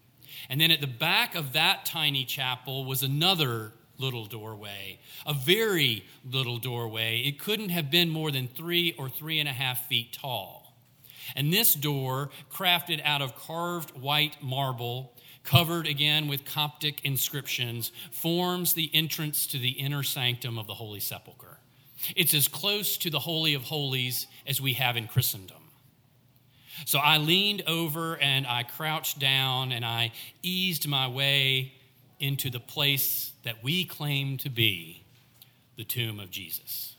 And 0.50 0.60
then 0.60 0.72
at 0.72 0.82
the 0.82 0.88
back 0.88 1.36
of 1.36 1.54
that 1.54 1.86
tiny 1.86 2.26
chapel 2.26 2.86
was 2.86 3.04
another 3.04 3.74
little 3.98 4.26
doorway, 4.26 5.00
a 5.26 5.34
very 5.34 6.04
little 6.30 6.58
doorway. 6.58 7.22
It 7.22 7.40
couldn't 7.40 7.70
have 7.70 7.92
been 7.92 8.10
more 8.10 8.32
than 8.32 8.48
three 8.48 8.96
or 8.98 9.10
three 9.10 9.40
and 9.40 9.48
a 9.48 9.54
half 9.54 9.88
feet 9.88 10.14
tall. 10.14 10.74
And 11.36 11.54
this 11.54 11.76
door, 11.76 12.32
crafted 12.52 13.02
out 13.06 13.22
of 13.22 13.36
carved 13.36 13.92
white 13.92 14.42
marble, 14.42 15.14
covered 15.44 15.88
again 15.88 16.28
with 16.28 16.46
Coptic 16.46 17.04
inscriptions, 17.04 17.92
forms 18.12 18.74
the 18.74 18.90
entrance 18.94 19.48
to 19.48 19.58
the 19.58 19.72
inner 19.72 20.04
sanctum 20.04 20.58
of 20.58 20.68
the 20.68 20.76
Holy 20.76 21.00
Sepulchre. 21.00 21.60
It's 22.16 22.34
as 22.34 22.48
close 22.48 22.98
to 22.98 23.10
the 23.10 23.20
Holy 23.20 23.54
of 23.54 23.64
Holies 23.64 24.28
as 24.48 24.62
we 24.62 24.74
have 24.74 24.98
in 24.98 25.08
Christendom. 25.08 25.58
So 26.86 27.00
I 27.00 27.18
leaned 27.18 27.64
over 27.68 28.18
and 28.18 28.48
I 28.48 28.64
crouched 28.64 29.20
down 29.20 29.72
and 29.72 29.86
I 29.86 30.14
eased 30.42 30.88
my 30.88 31.08
way 31.08 31.74
into 32.20 32.50
the 32.50 32.60
place 32.60 33.34
that 33.44 33.64
we 33.64 33.86
claim 33.86 34.38
to 34.38 34.50
be 34.50 35.04
the 35.78 35.84
tomb 35.84 36.20
of 36.20 36.32
Jesus. 36.32 36.96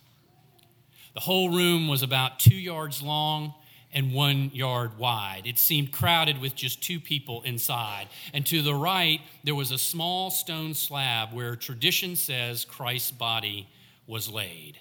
The 1.15 1.21
whole 1.21 1.51
room 1.51 1.89
was 1.89 2.03
about 2.03 2.39
two 2.39 2.55
yards 2.55 3.03
long 3.03 3.55
and 3.93 4.13
one 4.13 4.51
yard 4.55 4.97
wide. 4.99 5.43
It 5.45 5.59
seemed 5.59 5.93
crowded 5.93 6.41
with 6.41 6.55
just 6.55 6.83
two 6.83 6.99
people 6.99 7.43
inside. 7.43 8.09
And 8.33 8.47
to 8.47 8.63
the 8.63 8.75
right, 8.75 9.21
there 9.45 9.55
was 9.55 9.71
a 9.71 9.79
small 9.79 10.31
stone 10.31 10.75
slab 10.75 11.33
where 11.33 11.57
tradition 11.57 12.17
says 12.17 12.65
Christ's 12.65 13.11
body 13.11 13.69
was 14.07 14.31
laid. 14.31 14.79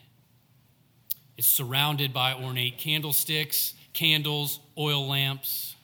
It's 1.38 1.48
surrounded 1.48 2.13
by 2.13 2.34
ornate 2.34 2.77
candlesticks, 2.77 3.74
candles, 3.94 4.60
oil 4.77 5.08
lamps. 5.08 5.75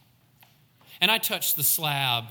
And 1.02 1.12
I 1.12 1.18
touched 1.18 1.58
the 1.58 1.64
slab 1.64 2.26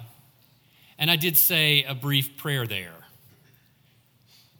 and 0.99 1.11
I 1.11 1.17
did 1.17 1.37
say 1.37 1.85
a 1.85 1.95
brief 1.95 2.37
prayer 2.37 2.67
there. 2.67 2.95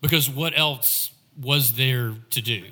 Because 0.03 0.29
what 0.29 0.57
else 0.57 1.11
was 1.41 1.73
there 1.73 2.15
to 2.31 2.43
do? 2.43 2.65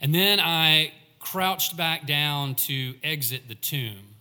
And 0.00 0.14
then 0.14 0.38
I 0.38 0.92
crouched 1.24 1.76
back 1.76 2.06
down 2.06 2.54
to 2.54 2.94
exit 3.02 3.48
the 3.48 3.54
tomb. 3.54 4.14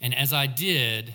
And 0.00 0.14
as 0.14 0.32
I 0.32 0.46
did, 0.46 1.14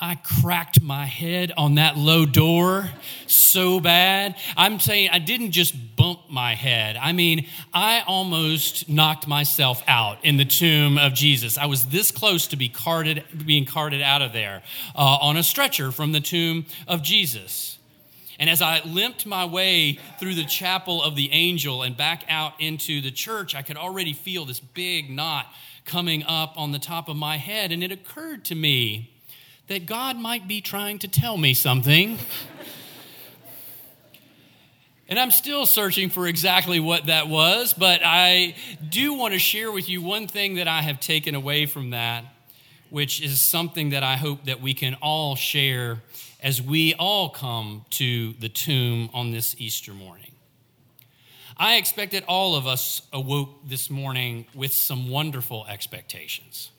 I 0.00 0.14
cracked 0.14 0.80
my 0.80 1.04
head 1.04 1.52
on 1.58 1.74
that 1.74 1.98
low 1.98 2.24
door 2.24 2.88
so 3.26 3.78
bad. 3.80 4.34
I'm 4.56 4.80
saying 4.80 5.10
I 5.12 5.18
didn't 5.18 5.50
just 5.50 5.74
bump 5.94 6.30
my 6.30 6.54
head. 6.54 6.96
I 6.96 7.12
mean, 7.12 7.46
I 7.74 8.02
almost 8.06 8.88
knocked 8.88 9.28
myself 9.28 9.82
out 9.86 10.24
in 10.24 10.38
the 10.38 10.46
tomb 10.46 10.96
of 10.96 11.12
Jesus. 11.12 11.58
I 11.58 11.66
was 11.66 11.84
this 11.84 12.10
close 12.10 12.46
to 12.48 12.56
be 12.56 12.70
carted, 12.70 13.24
being 13.44 13.66
carted 13.66 14.00
out 14.00 14.22
of 14.22 14.32
there 14.32 14.62
uh, 14.96 15.18
on 15.20 15.36
a 15.36 15.42
stretcher 15.42 15.92
from 15.92 16.12
the 16.12 16.20
tomb 16.20 16.64
of 16.88 17.02
Jesus. 17.02 17.78
And 18.40 18.48
as 18.48 18.62
I 18.62 18.80
limped 18.86 19.26
my 19.26 19.44
way 19.44 20.00
through 20.18 20.34
the 20.34 20.44
chapel 20.44 21.02
of 21.02 21.14
the 21.14 21.30
angel 21.30 21.82
and 21.82 21.94
back 21.94 22.24
out 22.26 22.54
into 22.58 23.02
the 23.02 23.10
church, 23.10 23.54
I 23.54 23.60
could 23.60 23.76
already 23.76 24.14
feel 24.14 24.46
this 24.46 24.60
big 24.60 25.10
knot 25.10 25.46
coming 25.84 26.24
up 26.24 26.54
on 26.56 26.72
the 26.72 26.78
top 26.78 27.10
of 27.10 27.16
my 27.16 27.36
head. 27.36 27.70
And 27.70 27.84
it 27.84 27.92
occurred 27.92 28.46
to 28.46 28.54
me 28.54 29.12
that 29.68 29.84
God 29.84 30.16
might 30.16 30.48
be 30.48 30.62
trying 30.62 30.98
to 31.00 31.08
tell 31.08 31.36
me 31.36 31.52
something. 31.52 32.18
And 35.06 35.18
I'm 35.18 35.32
still 35.32 35.66
searching 35.66 36.08
for 36.08 36.26
exactly 36.26 36.80
what 36.80 37.06
that 37.06 37.28
was, 37.28 37.74
but 37.74 38.00
I 38.02 38.54
do 38.88 39.14
want 39.14 39.34
to 39.34 39.38
share 39.38 39.70
with 39.70 39.88
you 39.88 40.00
one 40.00 40.28
thing 40.28 40.54
that 40.54 40.68
I 40.68 40.80
have 40.82 40.98
taken 40.98 41.34
away 41.34 41.66
from 41.66 41.90
that, 41.90 42.24
which 42.90 43.22
is 43.22 43.40
something 43.40 43.90
that 43.90 44.02
I 44.02 44.16
hope 44.16 44.44
that 44.44 44.60
we 44.60 44.74
can 44.74 44.94
all 45.00 45.36
share 45.36 46.02
as 46.42 46.60
we 46.60 46.94
all 46.94 47.30
come 47.30 47.84
to 47.90 48.32
the 48.34 48.48
tomb 48.48 49.10
on 49.12 49.30
this 49.30 49.54
Easter 49.58 49.92
morning. 49.92 50.26
I 51.56 51.76
expect 51.76 52.12
that 52.12 52.24
all 52.26 52.56
of 52.56 52.66
us 52.66 53.02
awoke 53.12 53.68
this 53.68 53.90
morning 53.90 54.46
with 54.54 54.72
some 54.72 55.10
wonderful 55.10 55.66
expectations. 55.68 56.70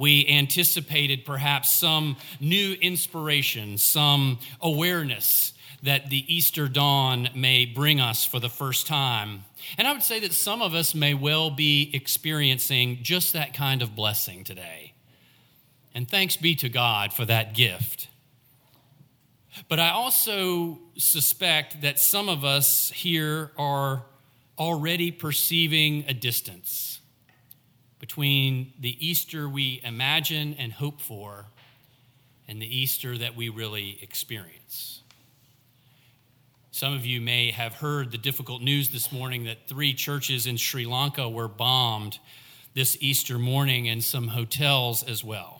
we 0.00 0.26
anticipated 0.28 1.26
perhaps 1.26 1.74
some 1.74 2.16
new 2.40 2.72
inspiration, 2.80 3.76
some 3.76 4.38
awareness 4.62 5.52
that 5.82 6.08
the 6.08 6.24
Easter 6.34 6.68
dawn 6.68 7.28
may 7.34 7.66
bring 7.66 8.00
us 8.00 8.24
for 8.24 8.40
the 8.40 8.48
first 8.48 8.86
time. 8.86 9.44
And 9.76 9.86
I 9.86 9.92
would 9.92 10.02
say 10.02 10.18
that 10.20 10.32
some 10.32 10.62
of 10.62 10.72
us 10.72 10.94
may 10.94 11.12
well 11.12 11.50
be 11.50 11.90
experiencing 11.92 13.00
just 13.02 13.34
that 13.34 13.52
kind 13.52 13.82
of 13.82 13.94
blessing 13.94 14.42
today. 14.42 14.94
And 15.94 16.08
thanks 16.08 16.36
be 16.36 16.54
to 16.56 16.68
God 16.68 17.12
for 17.12 17.24
that 17.24 17.54
gift. 17.54 18.08
But 19.68 19.80
I 19.80 19.90
also 19.90 20.78
suspect 20.96 21.82
that 21.82 21.98
some 21.98 22.28
of 22.28 22.44
us 22.44 22.90
here 22.90 23.50
are 23.58 24.04
already 24.58 25.10
perceiving 25.10 26.04
a 26.06 26.14
distance 26.14 27.00
between 27.98 28.72
the 28.78 28.96
Easter 29.06 29.48
we 29.48 29.80
imagine 29.84 30.54
and 30.58 30.72
hope 30.72 31.00
for 31.00 31.46
and 32.48 32.60
the 32.60 32.78
Easter 32.78 33.16
that 33.18 33.36
we 33.36 33.48
really 33.48 33.98
experience. 34.02 35.02
Some 36.72 36.94
of 36.94 37.04
you 37.04 37.20
may 37.20 37.50
have 37.50 37.74
heard 37.74 38.10
the 38.10 38.18
difficult 38.18 38.62
news 38.62 38.90
this 38.90 39.12
morning 39.12 39.44
that 39.44 39.68
three 39.68 39.92
churches 39.92 40.46
in 40.46 40.56
Sri 40.56 40.86
Lanka 40.86 41.28
were 41.28 41.48
bombed 41.48 42.18
this 42.74 42.96
Easter 43.00 43.38
morning 43.38 43.88
and 43.88 44.02
some 44.02 44.28
hotels 44.28 45.02
as 45.02 45.22
well. 45.22 45.59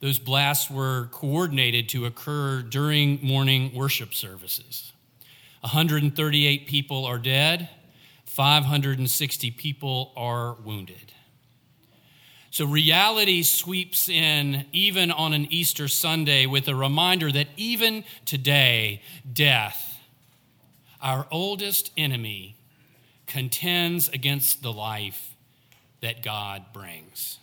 Those 0.00 0.18
blasts 0.18 0.70
were 0.70 1.08
coordinated 1.10 1.88
to 1.90 2.06
occur 2.06 2.62
during 2.62 3.18
morning 3.22 3.74
worship 3.74 4.14
services. 4.14 4.92
138 5.60 6.66
people 6.66 7.04
are 7.04 7.18
dead, 7.18 7.68
560 8.26 9.50
people 9.52 10.12
are 10.16 10.54
wounded. 10.64 11.12
So 12.50 12.64
reality 12.64 13.42
sweeps 13.42 14.08
in 14.08 14.64
even 14.72 15.10
on 15.10 15.32
an 15.32 15.46
Easter 15.50 15.88
Sunday 15.88 16.46
with 16.46 16.68
a 16.68 16.74
reminder 16.74 17.30
that 17.32 17.48
even 17.56 18.04
today, 18.24 19.02
death, 19.30 19.98
our 21.02 21.26
oldest 21.30 21.90
enemy, 21.96 22.56
contends 23.26 24.08
against 24.08 24.62
the 24.62 24.72
life 24.72 25.36
that 26.00 26.22
God 26.22 26.66
brings. 26.72 27.38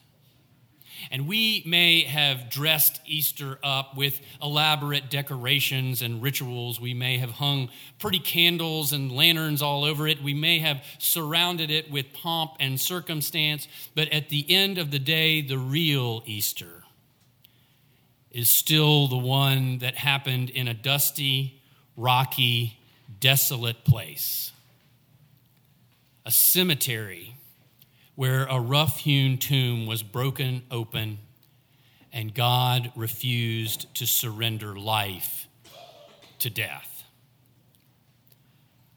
And 1.11 1.27
we 1.27 1.63
may 1.65 2.01
have 2.03 2.49
dressed 2.49 2.99
Easter 3.05 3.59
up 3.63 3.95
with 3.95 4.19
elaborate 4.41 5.09
decorations 5.09 6.01
and 6.01 6.21
rituals. 6.21 6.79
We 6.79 6.93
may 6.93 7.17
have 7.17 7.31
hung 7.31 7.69
pretty 7.99 8.19
candles 8.19 8.93
and 8.93 9.11
lanterns 9.11 9.61
all 9.61 9.83
over 9.83 10.07
it. 10.07 10.21
We 10.21 10.33
may 10.33 10.59
have 10.59 10.83
surrounded 10.97 11.71
it 11.71 11.91
with 11.91 12.13
pomp 12.13 12.53
and 12.59 12.79
circumstance. 12.79 13.67
But 13.93 14.09
at 14.09 14.29
the 14.29 14.45
end 14.49 14.77
of 14.77 14.91
the 14.91 14.99
day, 14.99 15.41
the 15.41 15.57
real 15.57 16.23
Easter 16.25 16.83
is 18.31 18.49
still 18.49 19.07
the 19.07 19.17
one 19.17 19.77
that 19.77 19.95
happened 19.95 20.49
in 20.49 20.67
a 20.67 20.73
dusty, 20.73 21.61
rocky, 21.95 22.77
desolate 23.21 23.85
place. 23.85 24.51
A 26.25 26.31
cemetery 26.31 27.37
where 28.15 28.45
a 28.45 28.59
rough 28.59 28.99
hewn 28.99 29.37
tomb 29.37 29.85
was 29.85 30.01
broken 30.01 30.63
open 30.71 31.19
and 32.11 32.33
God 32.33 32.91
refused 32.95 33.93
to 33.95 34.07
surrender 34.07 34.75
life 34.77 35.47
to 36.39 36.49
death. 36.49 37.03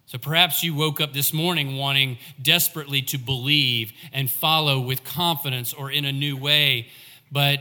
So 0.06 0.16
perhaps 0.16 0.62
you 0.62 0.74
woke 0.74 1.00
up 1.00 1.12
this 1.12 1.34
morning 1.34 1.76
wanting 1.76 2.18
desperately 2.40 3.02
to 3.02 3.18
believe 3.18 3.92
and 4.12 4.30
follow 4.30 4.80
with 4.80 5.04
confidence 5.04 5.74
or 5.74 5.90
in 5.90 6.04
a 6.04 6.12
new 6.12 6.36
way, 6.36 6.88
but 7.30 7.60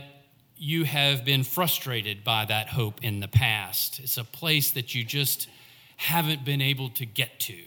you 0.56 0.84
have 0.84 1.24
been 1.24 1.44
frustrated 1.44 2.24
by 2.24 2.44
that 2.46 2.68
hope 2.68 3.04
in 3.04 3.20
the 3.20 3.28
past. 3.28 4.00
It's 4.00 4.16
a 4.16 4.24
place 4.24 4.70
that 4.70 4.94
you 4.94 5.04
just 5.04 5.48
haven't 5.96 6.44
been 6.44 6.62
able 6.62 6.88
to 6.90 7.04
get 7.04 7.38
to, 7.40 7.58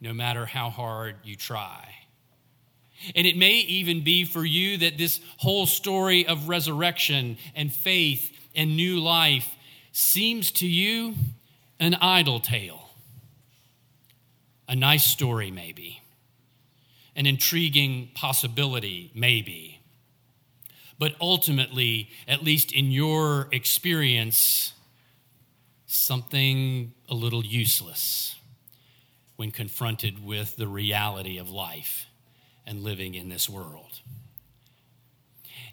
no 0.00 0.12
matter 0.12 0.46
how 0.46 0.70
hard 0.70 1.16
you 1.24 1.34
try. 1.34 2.03
And 3.14 3.26
it 3.26 3.36
may 3.36 3.54
even 3.54 4.02
be 4.02 4.24
for 4.24 4.44
you 4.44 4.78
that 4.78 4.98
this 4.98 5.20
whole 5.38 5.66
story 5.66 6.26
of 6.26 6.48
resurrection 6.48 7.36
and 7.54 7.72
faith 7.72 8.30
and 8.54 8.76
new 8.76 9.00
life 9.00 9.48
seems 9.92 10.50
to 10.52 10.66
you 10.66 11.14
an 11.78 11.94
idle 11.94 12.40
tale. 12.40 12.90
A 14.68 14.74
nice 14.74 15.04
story, 15.04 15.50
maybe. 15.50 16.00
An 17.16 17.26
intriguing 17.26 18.10
possibility, 18.14 19.10
maybe. 19.14 19.80
But 20.98 21.14
ultimately, 21.20 22.10
at 22.26 22.42
least 22.42 22.72
in 22.72 22.90
your 22.90 23.48
experience, 23.52 24.72
something 25.86 26.92
a 27.08 27.14
little 27.14 27.44
useless 27.44 28.36
when 29.36 29.50
confronted 29.50 30.24
with 30.24 30.56
the 30.56 30.68
reality 30.68 31.38
of 31.38 31.50
life 31.50 32.06
and 32.66 32.82
living 32.82 33.14
in 33.14 33.28
this 33.28 33.48
world. 33.48 34.00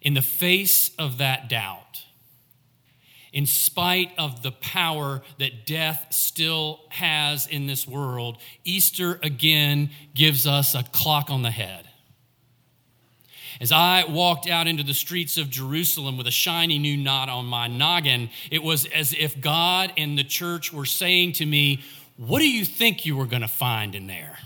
In 0.02 0.14
the 0.14 0.22
face 0.22 0.92
of 0.98 1.20
that 1.20 1.48
doubt, 1.50 2.04
in 3.32 3.46
spite 3.46 4.12
of 4.18 4.42
the 4.44 4.52
power 4.52 5.22
that 5.40 5.66
death 5.66 6.08
still 6.12 6.82
has 6.90 7.48
in 7.48 7.66
this 7.66 7.88
world, 7.88 8.38
Easter 8.66 9.20
again 9.24 9.90
gives 10.14 10.46
us 10.46 10.76
a 10.76 10.84
clock 10.84 11.30
on 11.30 11.42
the 11.42 11.52
head. 11.52 11.88
As 13.62 13.72
I 13.72 14.06
walked 14.06 14.50
out 14.50 14.68
into 14.68 14.84
the 14.84 14.94
streets 14.94 15.38
of 15.38 15.50
Jerusalem 15.50 16.18
with 16.18 16.26
a 16.26 16.32
shiny 16.32 16.80
new 16.80 16.98
knot 16.98 17.30
on 17.30 17.46
my 17.46 17.68
noggin, 17.68 18.32
it 18.50 18.64
was 18.64 18.86
as 18.88 19.14
if 19.14 19.40
God 19.40 19.94
and 19.98 20.18
the 20.18 20.24
church 20.24 20.74
were 20.74 20.86
saying 20.86 21.34
to 21.34 21.46
me, 21.46 21.84
What 22.18 22.40
do 22.40 22.50
you 22.50 22.66
think 22.66 23.06
you 23.06 23.16
were 23.16 23.28
going 23.28 23.44
to 23.44 23.48
find 23.48 23.94
in 23.94 24.08
there? 24.08 24.40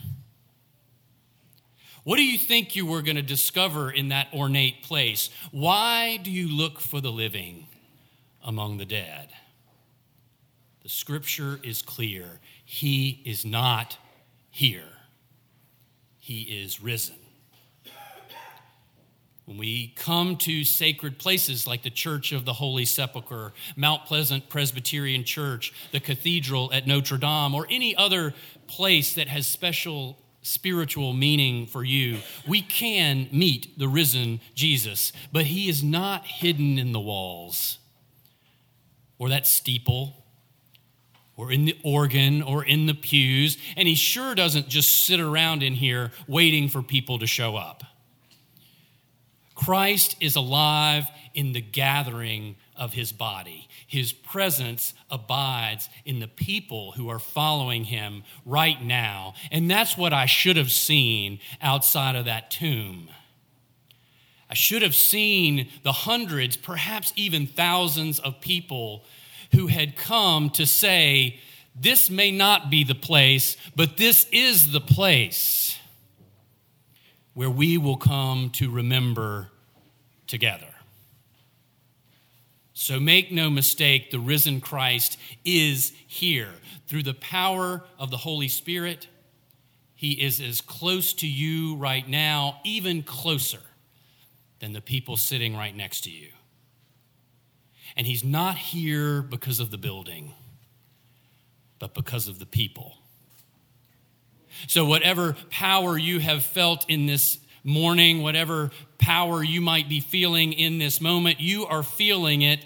What 2.05 2.17
do 2.17 2.23
you 2.23 2.37
think 2.37 2.75
you 2.75 2.85
were 2.85 3.01
going 3.01 3.15
to 3.15 3.23
discover 3.23 3.89
in 3.89 4.09
that 4.09 4.27
ornate 4.31 4.83
place? 4.83 5.31
Why 5.51 6.17
do 6.17 6.29
you 6.29 6.47
look 6.47 6.79
for 6.79 7.01
the 7.01 7.11
living 7.11 7.65
among 8.43 8.77
the 8.77 8.85
dead? 8.85 9.29
The 10.83 10.89
scripture 10.89 11.59
is 11.63 11.81
clear. 11.81 12.39
He 12.63 13.23
is 13.25 13.43
not 13.43 13.97
here, 14.51 14.99
He 16.19 16.43
is 16.43 16.79
risen. 16.79 17.15
When 19.45 19.57
we 19.57 19.93
come 19.95 20.37
to 20.37 20.63
sacred 20.63 21.17
places 21.17 21.65
like 21.65 21.81
the 21.81 21.89
Church 21.89 22.31
of 22.31 22.45
the 22.45 22.53
Holy 22.53 22.85
Sepulchre, 22.85 23.51
Mount 23.75 24.05
Pleasant 24.05 24.47
Presbyterian 24.47 25.23
Church, 25.23 25.73
the 25.91 25.99
Cathedral 25.99 26.71
at 26.71 26.85
Notre 26.85 27.17
Dame, 27.17 27.55
or 27.55 27.65
any 27.69 27.95
other 27.95 28.35
place 28.67 29.15
that 29.15 29.27
has 29.27 29.47
special 29.47 30.19
spiritual 30.45 31.11
meaning 31.13 31.65
for 31.65 31.83
you, 31.83 32.19
we 32.47 32.61
can 32.61 33.27
meet 33.31 33.77
the 33.79 33.87
risen 33.87 34.39
Jesus, 34.53 35.11
but 35.31 35.45
he 35.45 35.67
is 35.67 35.83
not 35.83 36.25
hidden 36.25 36.77
in 36.77 36.91
the 36.91 36.99
walls 36.99 37.79
or 39.17 39.29
that 39.29 39.47
steeple 39.47 40.23
or 41.35 41.51
in 41.51 41.65
the 41.65 41.77
organ 41.83 42.41
or 42.41 42.63
in 42.63 42.85
the 42.85 42.93
pews, 42.93 43.57
and 43.75 43.87
he 43.87 43.95
sure 43.95 44.35
doesn't 44.35 44.69
just 44.69 45.05
sit 45.05 45.19
around 45.19 45.63
in 45.63 45.73
here 45.73 46.11
waiting 46.27 46.69
for 46.69 46.81
people 46.81 47.19
to 47.19 47.27
show 47.27 47.55
up. 47.55 47.83
Christ 49.55 50.15
is 50.19 50.35
alive 50.35 51.05
in 51.33 51.53
the 51.53 51.61
gathering 51.61 52.55
of 52.77 52.93
his 52.93 53.11
body. 53.11 53.67
His 53.87 54.11
presence 54.11 54.93
abides 55.09 55.89
in 56.03 56.19
the 56.19 56.27
people 56.27 56.91
who 56.93 57.09
are 57.09 57.19
following 57.19 57.85
him 57.85 58.23
right 58.45 58.81
now. 58.81 59.33
And 59.51 59.69
that's 59.69 59.97
what 59.97 60.13
I 60.13 60.25
should 60.25 60.57
have 60.57 60.71
seen 60.71 61.39
outside 61.61 62.15
of 62.15 62.25
that 62.25 62.51
tomb. 62.51 63.09
I 64.49 64.53
should 64.53 64.81
have 64.81 64.95
seen 64.95 65.69
the 65.83 65.91
hundreds, 65.91 66.55
perhaps 66.55 67.11
even 67.15 67.47
thousands 67.47 68.19
of 68.19 68.41
people 68.41 69.03
who 69.53 69.67
had 69.67 69.95
come 69.95 70.49
to 70.51 70.65
say, 70.65 71.39
This 71.75 72.09
may 72.09 72.31
not 72.31 72.69
be 72.69 72.83
the 72.83 72.95
place, 72.95 73.57
but 73.75 73.97
this 73.97 74.27
is 74.31 74.71
the 74.71 74.81
place 74.81 75.77
where 77.33 77.49
we 77.49 77.77
will 77.77 77.97
come 77.97 78.49
to 78.51 78.69
remember 78.69 79.49
together. 80.27 80.74
So 82.77 82.99
make 82.99 83.31
no 83.31 83.49
mistake, 83.49 84.11
the 84.11 84.19
risen 84.19 84.59
Christ 84.59 85.17
is 85.45 85.93
here. 86.05 86.51
Through 86.87 87.03
the 87.03 87.13
power 87.13 87.85
of 87.97 88.11
the 88.11 88.17
Holy 88.17 88.49
Spirit, 88.49 89.07
he 89.95 90.11
is 90.11 90.41
as 90.41 90.59
close 90.59 91.13
to 91.13 91.27
you 91.27 91.77
right 91.77 92.07
now, 92.07 92.59
even 92.65 93.01
closer 93.01 93.61
than 94.59 94.73
the 94.73 94.81
people 94.81 95.15
sitting 95.15 95.55
right 95.55 95.75
next 95.75 96.01
to 96.01 96.11
you. 96.11 96.27
And 97.95 98.05
he's 98.05 98.25
not 98.25 98.57
here 98.57 99.21
because 99.21 99.61
of 99.61 99.71
the 99.71 99.77
building, 99.77 100.33
but 101.79 101.93
because 101.93 102.27
of 102.27 102.39
the 102.39 102.45
people. 102.45 102.97
So, 104.67 104.83
whatever 104.83 105.37
power 105.49 105.97
you 105.97 106.19
have 106.19 106.43
felt 106.43 106.89
in 106.89 107.05
this 107.05 107.39
morning, 107.65 108.21
whatever 108.21 108.71
power 108.99 109.43
you 109.43 109.59
might 109.59 109.89
be 109.89 109.99
feeling 109.99 110.53
in 110.53 110.77
this 110.77 111.01
moment, 111.01 111.41
you 111.41 111.65
are 111.65 111.83
feeling 111.83 112.43
it 112.43 112.63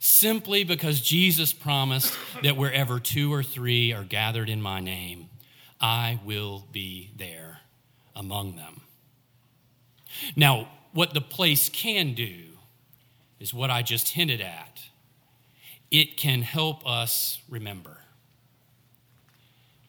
simply 0.00 0.64
because 0.64 1.00
Jesus 1.00 1.52
promised 1.52 2.12
that 2.42 2.56
wherever 2.56 2.98
two 2.98 3.32
or 3.32 3.42
three 3.42 3.92
are 3.92 4.02
gathered 4.02 4.48
in 4.48 4.60
my 4.60 4.80
name, 4.80 5.28
I 5.80 6.18
will 6.24 6.66
be 6.72 7.10
there 7.16 7.60
among 8.16 8.56
them. 8.56 8.80
Now, 10.36 10.68
what 10.92 11.14
the 11.14 11.20
place 11.20 11.68
can 11.68 12.14
do 12.14 12.34
is 13.38 13.54
what 13.54 13.70
I 13.70 13.82
just 13.82 14.08
hinted 14.08 14.40
at. 14.40 14.82
It 15.90 16.16
can 16.16 16.42
help 16.42 16.86
us 16.86 17.38
remember. 17.48 17.98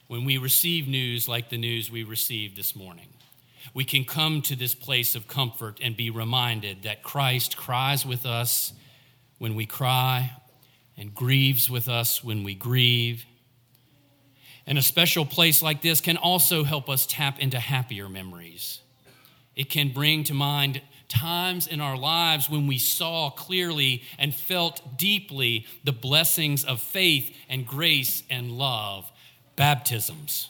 When 0.07 0.23
we 0.25 0.37
receive 0.37 0.87
news 0.87 1.27
like 1.27 1.49
the 1.49 1.57
news 1.57 1.89
we 1.89 2.03
received 2.03 2.57
this 2.57 2.75
morning, 2.75 3.07
we 3.73 3.83
can 3.83 4.05
come 4.05 4.41
to 4.43 4.55
this 4.55 4.75
place 4.75 5.15
of 5.15 5.27
comfort 5.27 5.79
and 5.81 5.95
be 5.95 6.09
reminded 6.09 6.83
that 6.83 7.03
Christ 7.03 7.57
cries 7.57 8.05
with 8.05 8.25
us 8.25 8.73
when 9.37 9.55
we 9.55 9.65
cry 9.65 10.31
and 10.97 11.15
grieves 11.15 11.69
with 11.69 11.87
us 11.87 12.23
when 12.23 12.43
we 12.43 12.53
grieve. 12.53 13.25
And 14.67 14.77
a 14.77 14.83
special 14.83 15.25
place 15.25 15.61
like 15.61 15.81
this 15.81 16.01
can 16.01 16.17
also 16.17 16.63
help 16.63 16.89
us 16.89 17.05
tap 17.05 17.39
into 17.39 17.59
happier 17.59 18.07
memories. 18.07 18.81
It 19.55 19.69
can 19.69 19.89
bring 19.89 20.23
to 20.25 20.33
mind 20.33 20.81
times 21.07 21.67
in 21.67 21.81
our 21.81 21.97
lives 21.97 22.49
when 22.49 22.67
we 22.67 22.77
saw 22.77 23.29
clearly 23.29 24.03
and 24.17 24.33
felt 24.33 24.97
deeply 24.97 25.65
the 25.83 25.91
blessings 25.91 26.63
of 26.63 26.81
faith 26.81 27.35
and 27.49 27.67
grace 27.67 28.23
and 28.29 28.51
love 28.51 29.11
baptisms, 29.55 30.49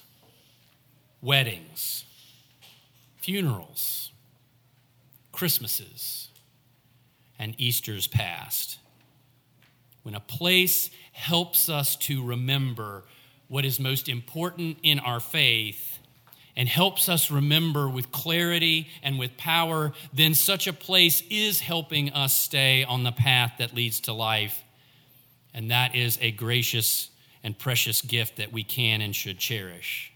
weddings, 1.21 2.05
funerals, 3.21 4.11
Christmases, 5.31 6.29
and 7.39 7.55
Easter's 7.57 8.07
past. 8.07 8.79
When 10.03 10.15
a 10.15 10.19
place 10.19 10.89
helps 11.11 11.69
us 11.69 11.95
to 11.97 12.23
remember 12.25 13.03
what 13.47 13.65
is 13.65 13.79
most 13.79 14.09
important 14.09 14.77
in 14.81 14.99
our 14.99 15.19
faith 15.19 15.99
and 16.55 16.67
helps 16.67 17.07
us 17.07 17.31
remember 17.31 17.87
with 17.87 18.11
clarity 18.11 18.89
and 19.03 19.19
with 19.19 19.37
power, 19.37 19.93
then 20.13 20.33
such 20.33 20.67
a 20.67 20.73
place 20.73 21.23
is 21.29 21.59
helping 21.59 22.11
us 22.11 22.35
stay 22.35 22.83
on 22.83 23.03
the 23.03 23.11
path 23.11 23.53
that 23.59 23.73
leads 23.73 24.01
to 24.01 24.13
life. 24.13 24.63
And 25.53 25.71
that 25.71 25.95
is 25.95 26.17
a 26.21 26.31
gracious 26.31 27.09
and 27.43 27.57
precious 27.57 28.01
gift 28.01 28.37
that 28.37 28.51
we 28.51 28.63
can 28.63 29.01
and 29.01 29.15
should 29.15 29.37
cherish. 29.37 30.10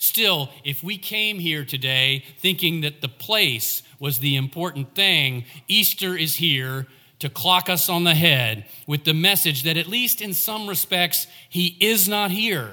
Still, 0.00 0.48
if 0.64 0.82
we 0.82 0.96
came 0.96 1.38
here 1.38 1.62
today 1.62 2.24
thinking 2.38 2.80
that 2.80 3.02
the 3.02 3.08
place 3.08 3.82
was 3.98 4.18
the 4.18 4.34
important 4.34 4.94
thing, 4.94 5.44
Easter 5.68 6.16
is 6.16 6.36
here 6.36 6.86
to 7.18 7.28
clock 7.28 7.68
us 7.68 7.90
on 7.90 8.04
the 8.04 8.14
head 8.14 8.64
with 8.86 9.04
the 9.04 9.12
message 9.12 9.62
that, 9.64 9.76
at 9.76 9.86
least 9.86 10.22
in 10.22 10.32
some 10.32 10.66
respects, 10.66 11.26
he 11.50 11.76
is 11.80 12.08
not 12.08 12.30
here. 12.30 12.70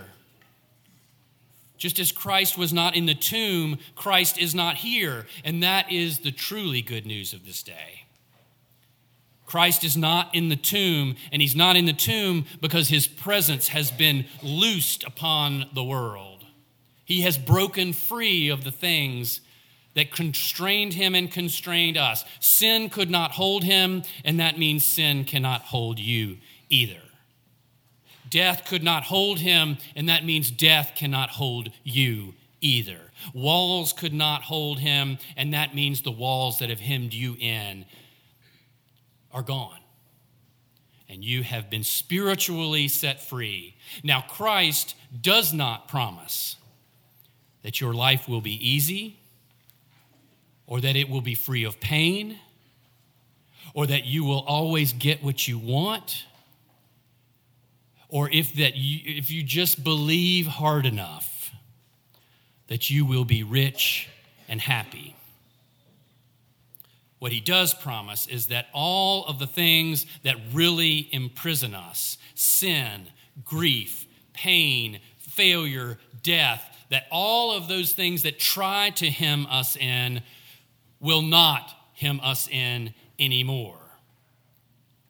Just 1.78 2.00
as 2.00 2.14
Christ 2.14 2.58
was 2.58 2.72
not 2.72 2.96
in 2.96 3.08
the 3.08 3.14
tomb, 3.14 3.78
Christ 3.94 4.38
is 4.40 4.56
not 4.56 4.78
here. 4.78 5.28
And 5.44 5.62
that 5.62 5.92
is 5.92 6.20
the 6.20 6.32
truly 6.32 6.82
good 6.82 7.06
news 7.06 7.34
of 7.34 7.46
this 7.46 7.62
day. 7.62 8.06
Christ 9.46 9.84
is 9.84 9.98
not 9.98 10.34
in 10.34 10.48
the 10.48 10.56
tomb, 10.56 11.18
and 11.34 11.42
he's 11.42 11.58
not 11.58 11.76
in 11.76 11.86
the 11.86 11.92
tomb 11.92 12.46
because 12.62 12.88
his 12.88 13.06
presence 13.06 13.68
has 13.68 13.92
been 13.92 14.26
loosed 14.42 15.04
upon 15.04 15.66
the 15.74 15.84
world. 15.84 16.37
He 17.08 17.22
has 17.22 17.38
broken 17.38 17.94
free 17.94 18.50
of 18.50 18.66
the 18.66 18.72
things 18.72 19.40
that 19.94 20.12
constrained 20.12 20.94
him 20.94 21.16
and 21.16 21.32
constrained 21.32 21.96
us. 21.96 22.26
Sin 22.42 22.90
could 22.90 23.10
not 23.10 23.32
hold 23.32 23.64
him, 23.64 24.04
and 24.26 24.42
that 24.42 24.60
means 24.60 24.86
sin 24.86 25.24
cannot 25.24 25.62
hold 25.62 26.00
you 26.00 26.38
either. 26.70 27.02
Death 28.30 28.66
could 28.66 28.84
not 28.84 29.04
hold 29.04 29.40
him, 29.40 29.78
and 29.96 30.10
that 30.10 30.26
means 30.26 30.52
death 30.52 30.96
cannot 30.96 31.30
hold 31.30 31.72
you 31.86 32.34
either. 32.60 33.00
Walls 33.34 33.94
could 33.94 34.14
not 34.14 34.42
hold 34.42 34.80
him, 34.80 35.18
and 35.38 35.54
that 35.54 35.74
means 35.74 36.02
the 36.02 36.12
walls 36.12 36.60
that 36.60 36.70
have 36.70 36.82
hemmed 36.82 37.14
you 37.14 37.38
in 37.40 37.86
are 39.32 39.44
gone. 39.44 39.80
And 41.08 41.24
you 41.24 41.44
have 41.44 41.70
been 41.70 41.86
spiritually 41.86 42.90
set 42.90 43.24
free. 43.24 43.78
Now, 44.04 44.26
Christ 44.28 44.94
does 45.22 45.54
not 45.54 45.88
promise 45.88 46.58
that 47.68 47.82
your 47.82 47.94
life 47.94 48.30
will 48.30 48.40
be 48.40 48.56
easy, 48.66 49.18
or 50.68 50.80
that 50.80 50.96
it 50.96 51.10
will 51.10 51.20
be 51.20 51.36
free 51.36 51.66
of 51.66 51.82
pain, 51.82 52.40
or 53.74 53.86
that 53.86 54.06
you 54.06 54.24
will 54.24 54.46
always 54.48 54.94
get 54.94 55.22
what 55.22 55.50
you 55.50 55.60
want 55.60 56.24
or 58.08 58.30
if 58.30 58.54
that 58.54 58.78
you, 58.78 59.02
if 59.04 59.30
you 59.30 59.44
just 59.44 59.84
believe 59.84 60.48
hard 60.48 60.86
enough 60.86 61.52
that 62.68 62.90
you 62.90 63.04
will 63.04 63.26
be 63.26 63.44
rich 63.44 64.08
and 64.48 64.62
happy. 64.62 65.14
What 67.20 67.34
he 67.34 67.42
does 67.42 67.74
promise 67.74 68.28
is 68.28 68.48
that 68.48 68.68
all 68.72 69.26
of 69.26 69.40
the 69.40 69.48
things 69.48 70.06
that 70.24 70.38
really 70.54 71.10
imprison 71.12 71.76
us 71.76 72.18
sin, 72.34 73.08
grief, 73.44 74.06
pain, 74.32 75.02
failure, 75.18 76.00
death 76.24 76.77
that 76.90 77.06
all 77.12 77.56
of 77.56 77.68
those 77.68 77.94
things 77.94 78.24
that 78.24 78.40
try 78.40 78.90
to 78.92 79.10
hem 79.10 79.46
us 79.48 79.76
in 79.76 80.22
will 81.00 81.22
not 81.22 81.74
hem 81.94 82.20
us 82.22 82.48
in 82.50 82.94
anymore 83.20 83.80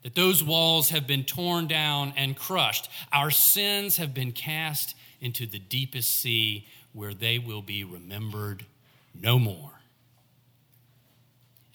that 0.07 0.15
those 0.15 0.41
walls 0.41 0.91
have 0.91 1.05
been 1.05 1.25
torn 1.25 1.67
down 1.67 2.13
and 2.15 2.33
crushed. 2.33 2.89
Our 3.11 3.29
sins 3.29 3.97
have 3.97 4.13
been 4.13 4.31
cast 4.31 4.95
into 5.19 5.45
the 5.45 5.59
deepest 5.59 6.15
sea 6.15 6.65
where 6.93 7.13
they 7.13 7.39
will 7.39 7.61
be 7.61 7.83
remembered 7.83 8.65
no 9.13 9.37
more. 9.37 9.73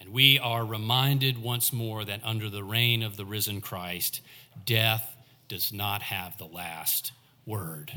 And 0.00 0.14
we 0.14 0.38
are 0.38 0.64
reminded 0.64 1.42
once 1.42 1.74
more 1.74 2.06
that 2.06 2.22
under 2.24 2.48
the 2.48 2.64
reign 2.64 3.02
of 3.02 3.18
the 3.18 3.26
risen 3.26 3.60
Christ, 3.60 4.22
death 4.64 5.14
does 5.48 5.70
not 5.70 6.00
have 6.00 6.38
the 6.38 6.46
last 6.46 7.12
word. 7.44 7.92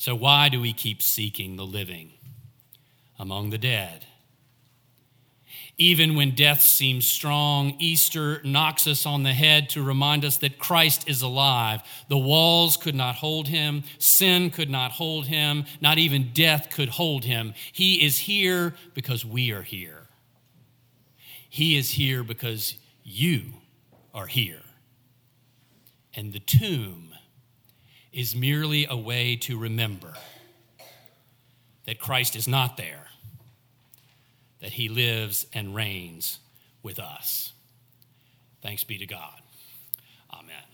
So, 0.00 0.14
why 0.14 0.48
do 0.48 0.62
we 0.62 0.72
keep 0.72 1.02
seeking 1.02 1.56
the 1.56 1.66
living 1.66 2.12
among 3.18 3.50
the 3.50 3.58
dead? 3.58 4.06
Even 5.76 6.14
when 6.14 6.34
death 6.34 6.62
seems 6.62 7.06
strong, 7.06 7.76
Easter 7.78 8.40
knocks 8.42 8.86
us 8.86 9.04
on 9.04 9.24
the 9.24 9.34
head 9.34 9.68
to 9.68 9.82
remind 9.82 10.24
us 10.24 10.38
that 10.38 10.58
Christ 10.58 11.06
is 11.06 11.20
alive. 11.20 11.82
The 12.08 12.16
walls 12.16 12.78
could 12.78 12.94
not 12.94 13.16
hold 13.16 13.48
him, 13.48 13.82
sin 13.98 14.48
could 14.48 14.70
not 14.70 14.92
hold 14.92 15.26
him, 15.26 15.66
not 15.82 15.98
even 15.98 16.30
death 16.32 16.70
could 16.70 16.88
hold 16.88 17.26
him. 17.26 17.52
He 17.70 18.02
is 18.02 18.20
here 18.20 18.74
because 18.94 19.22
we 19.26 19.50
are 19.50 19.60
here. 19.60 20.08
He 21.46 21.76
is 21.76 21.90
here 21.90 22.24
because 22.24 22.78
you 23.04 23.52
are 24.14 24.28
here. 24.28 24.62
And 26.14 26.32
the 26.32 26.40
tomb 26.40 27.09
is 28.12 28.34
merely 28.34 28.86
a 28.88 28.96
way 28.96 29.36
to 29.36 29.58
remember 29.58 30.14
that 31.86 31.98
Christ 31.98 32.36
is 32.36 32.48
not 32.48 32.76
there 32.76 33.06
that 34.60 34.72
he 34.72 34.88
lives 34.88 35.46
and 35.52 35.74
reigns 35.74 36.38
with 36.82 36.98
us. 36.98 37.52
Thanks 38.62 38.84
be 38.84 38.98
to 38.98 39.06
God. 39.06 39.40
Amen. 40.32 40.69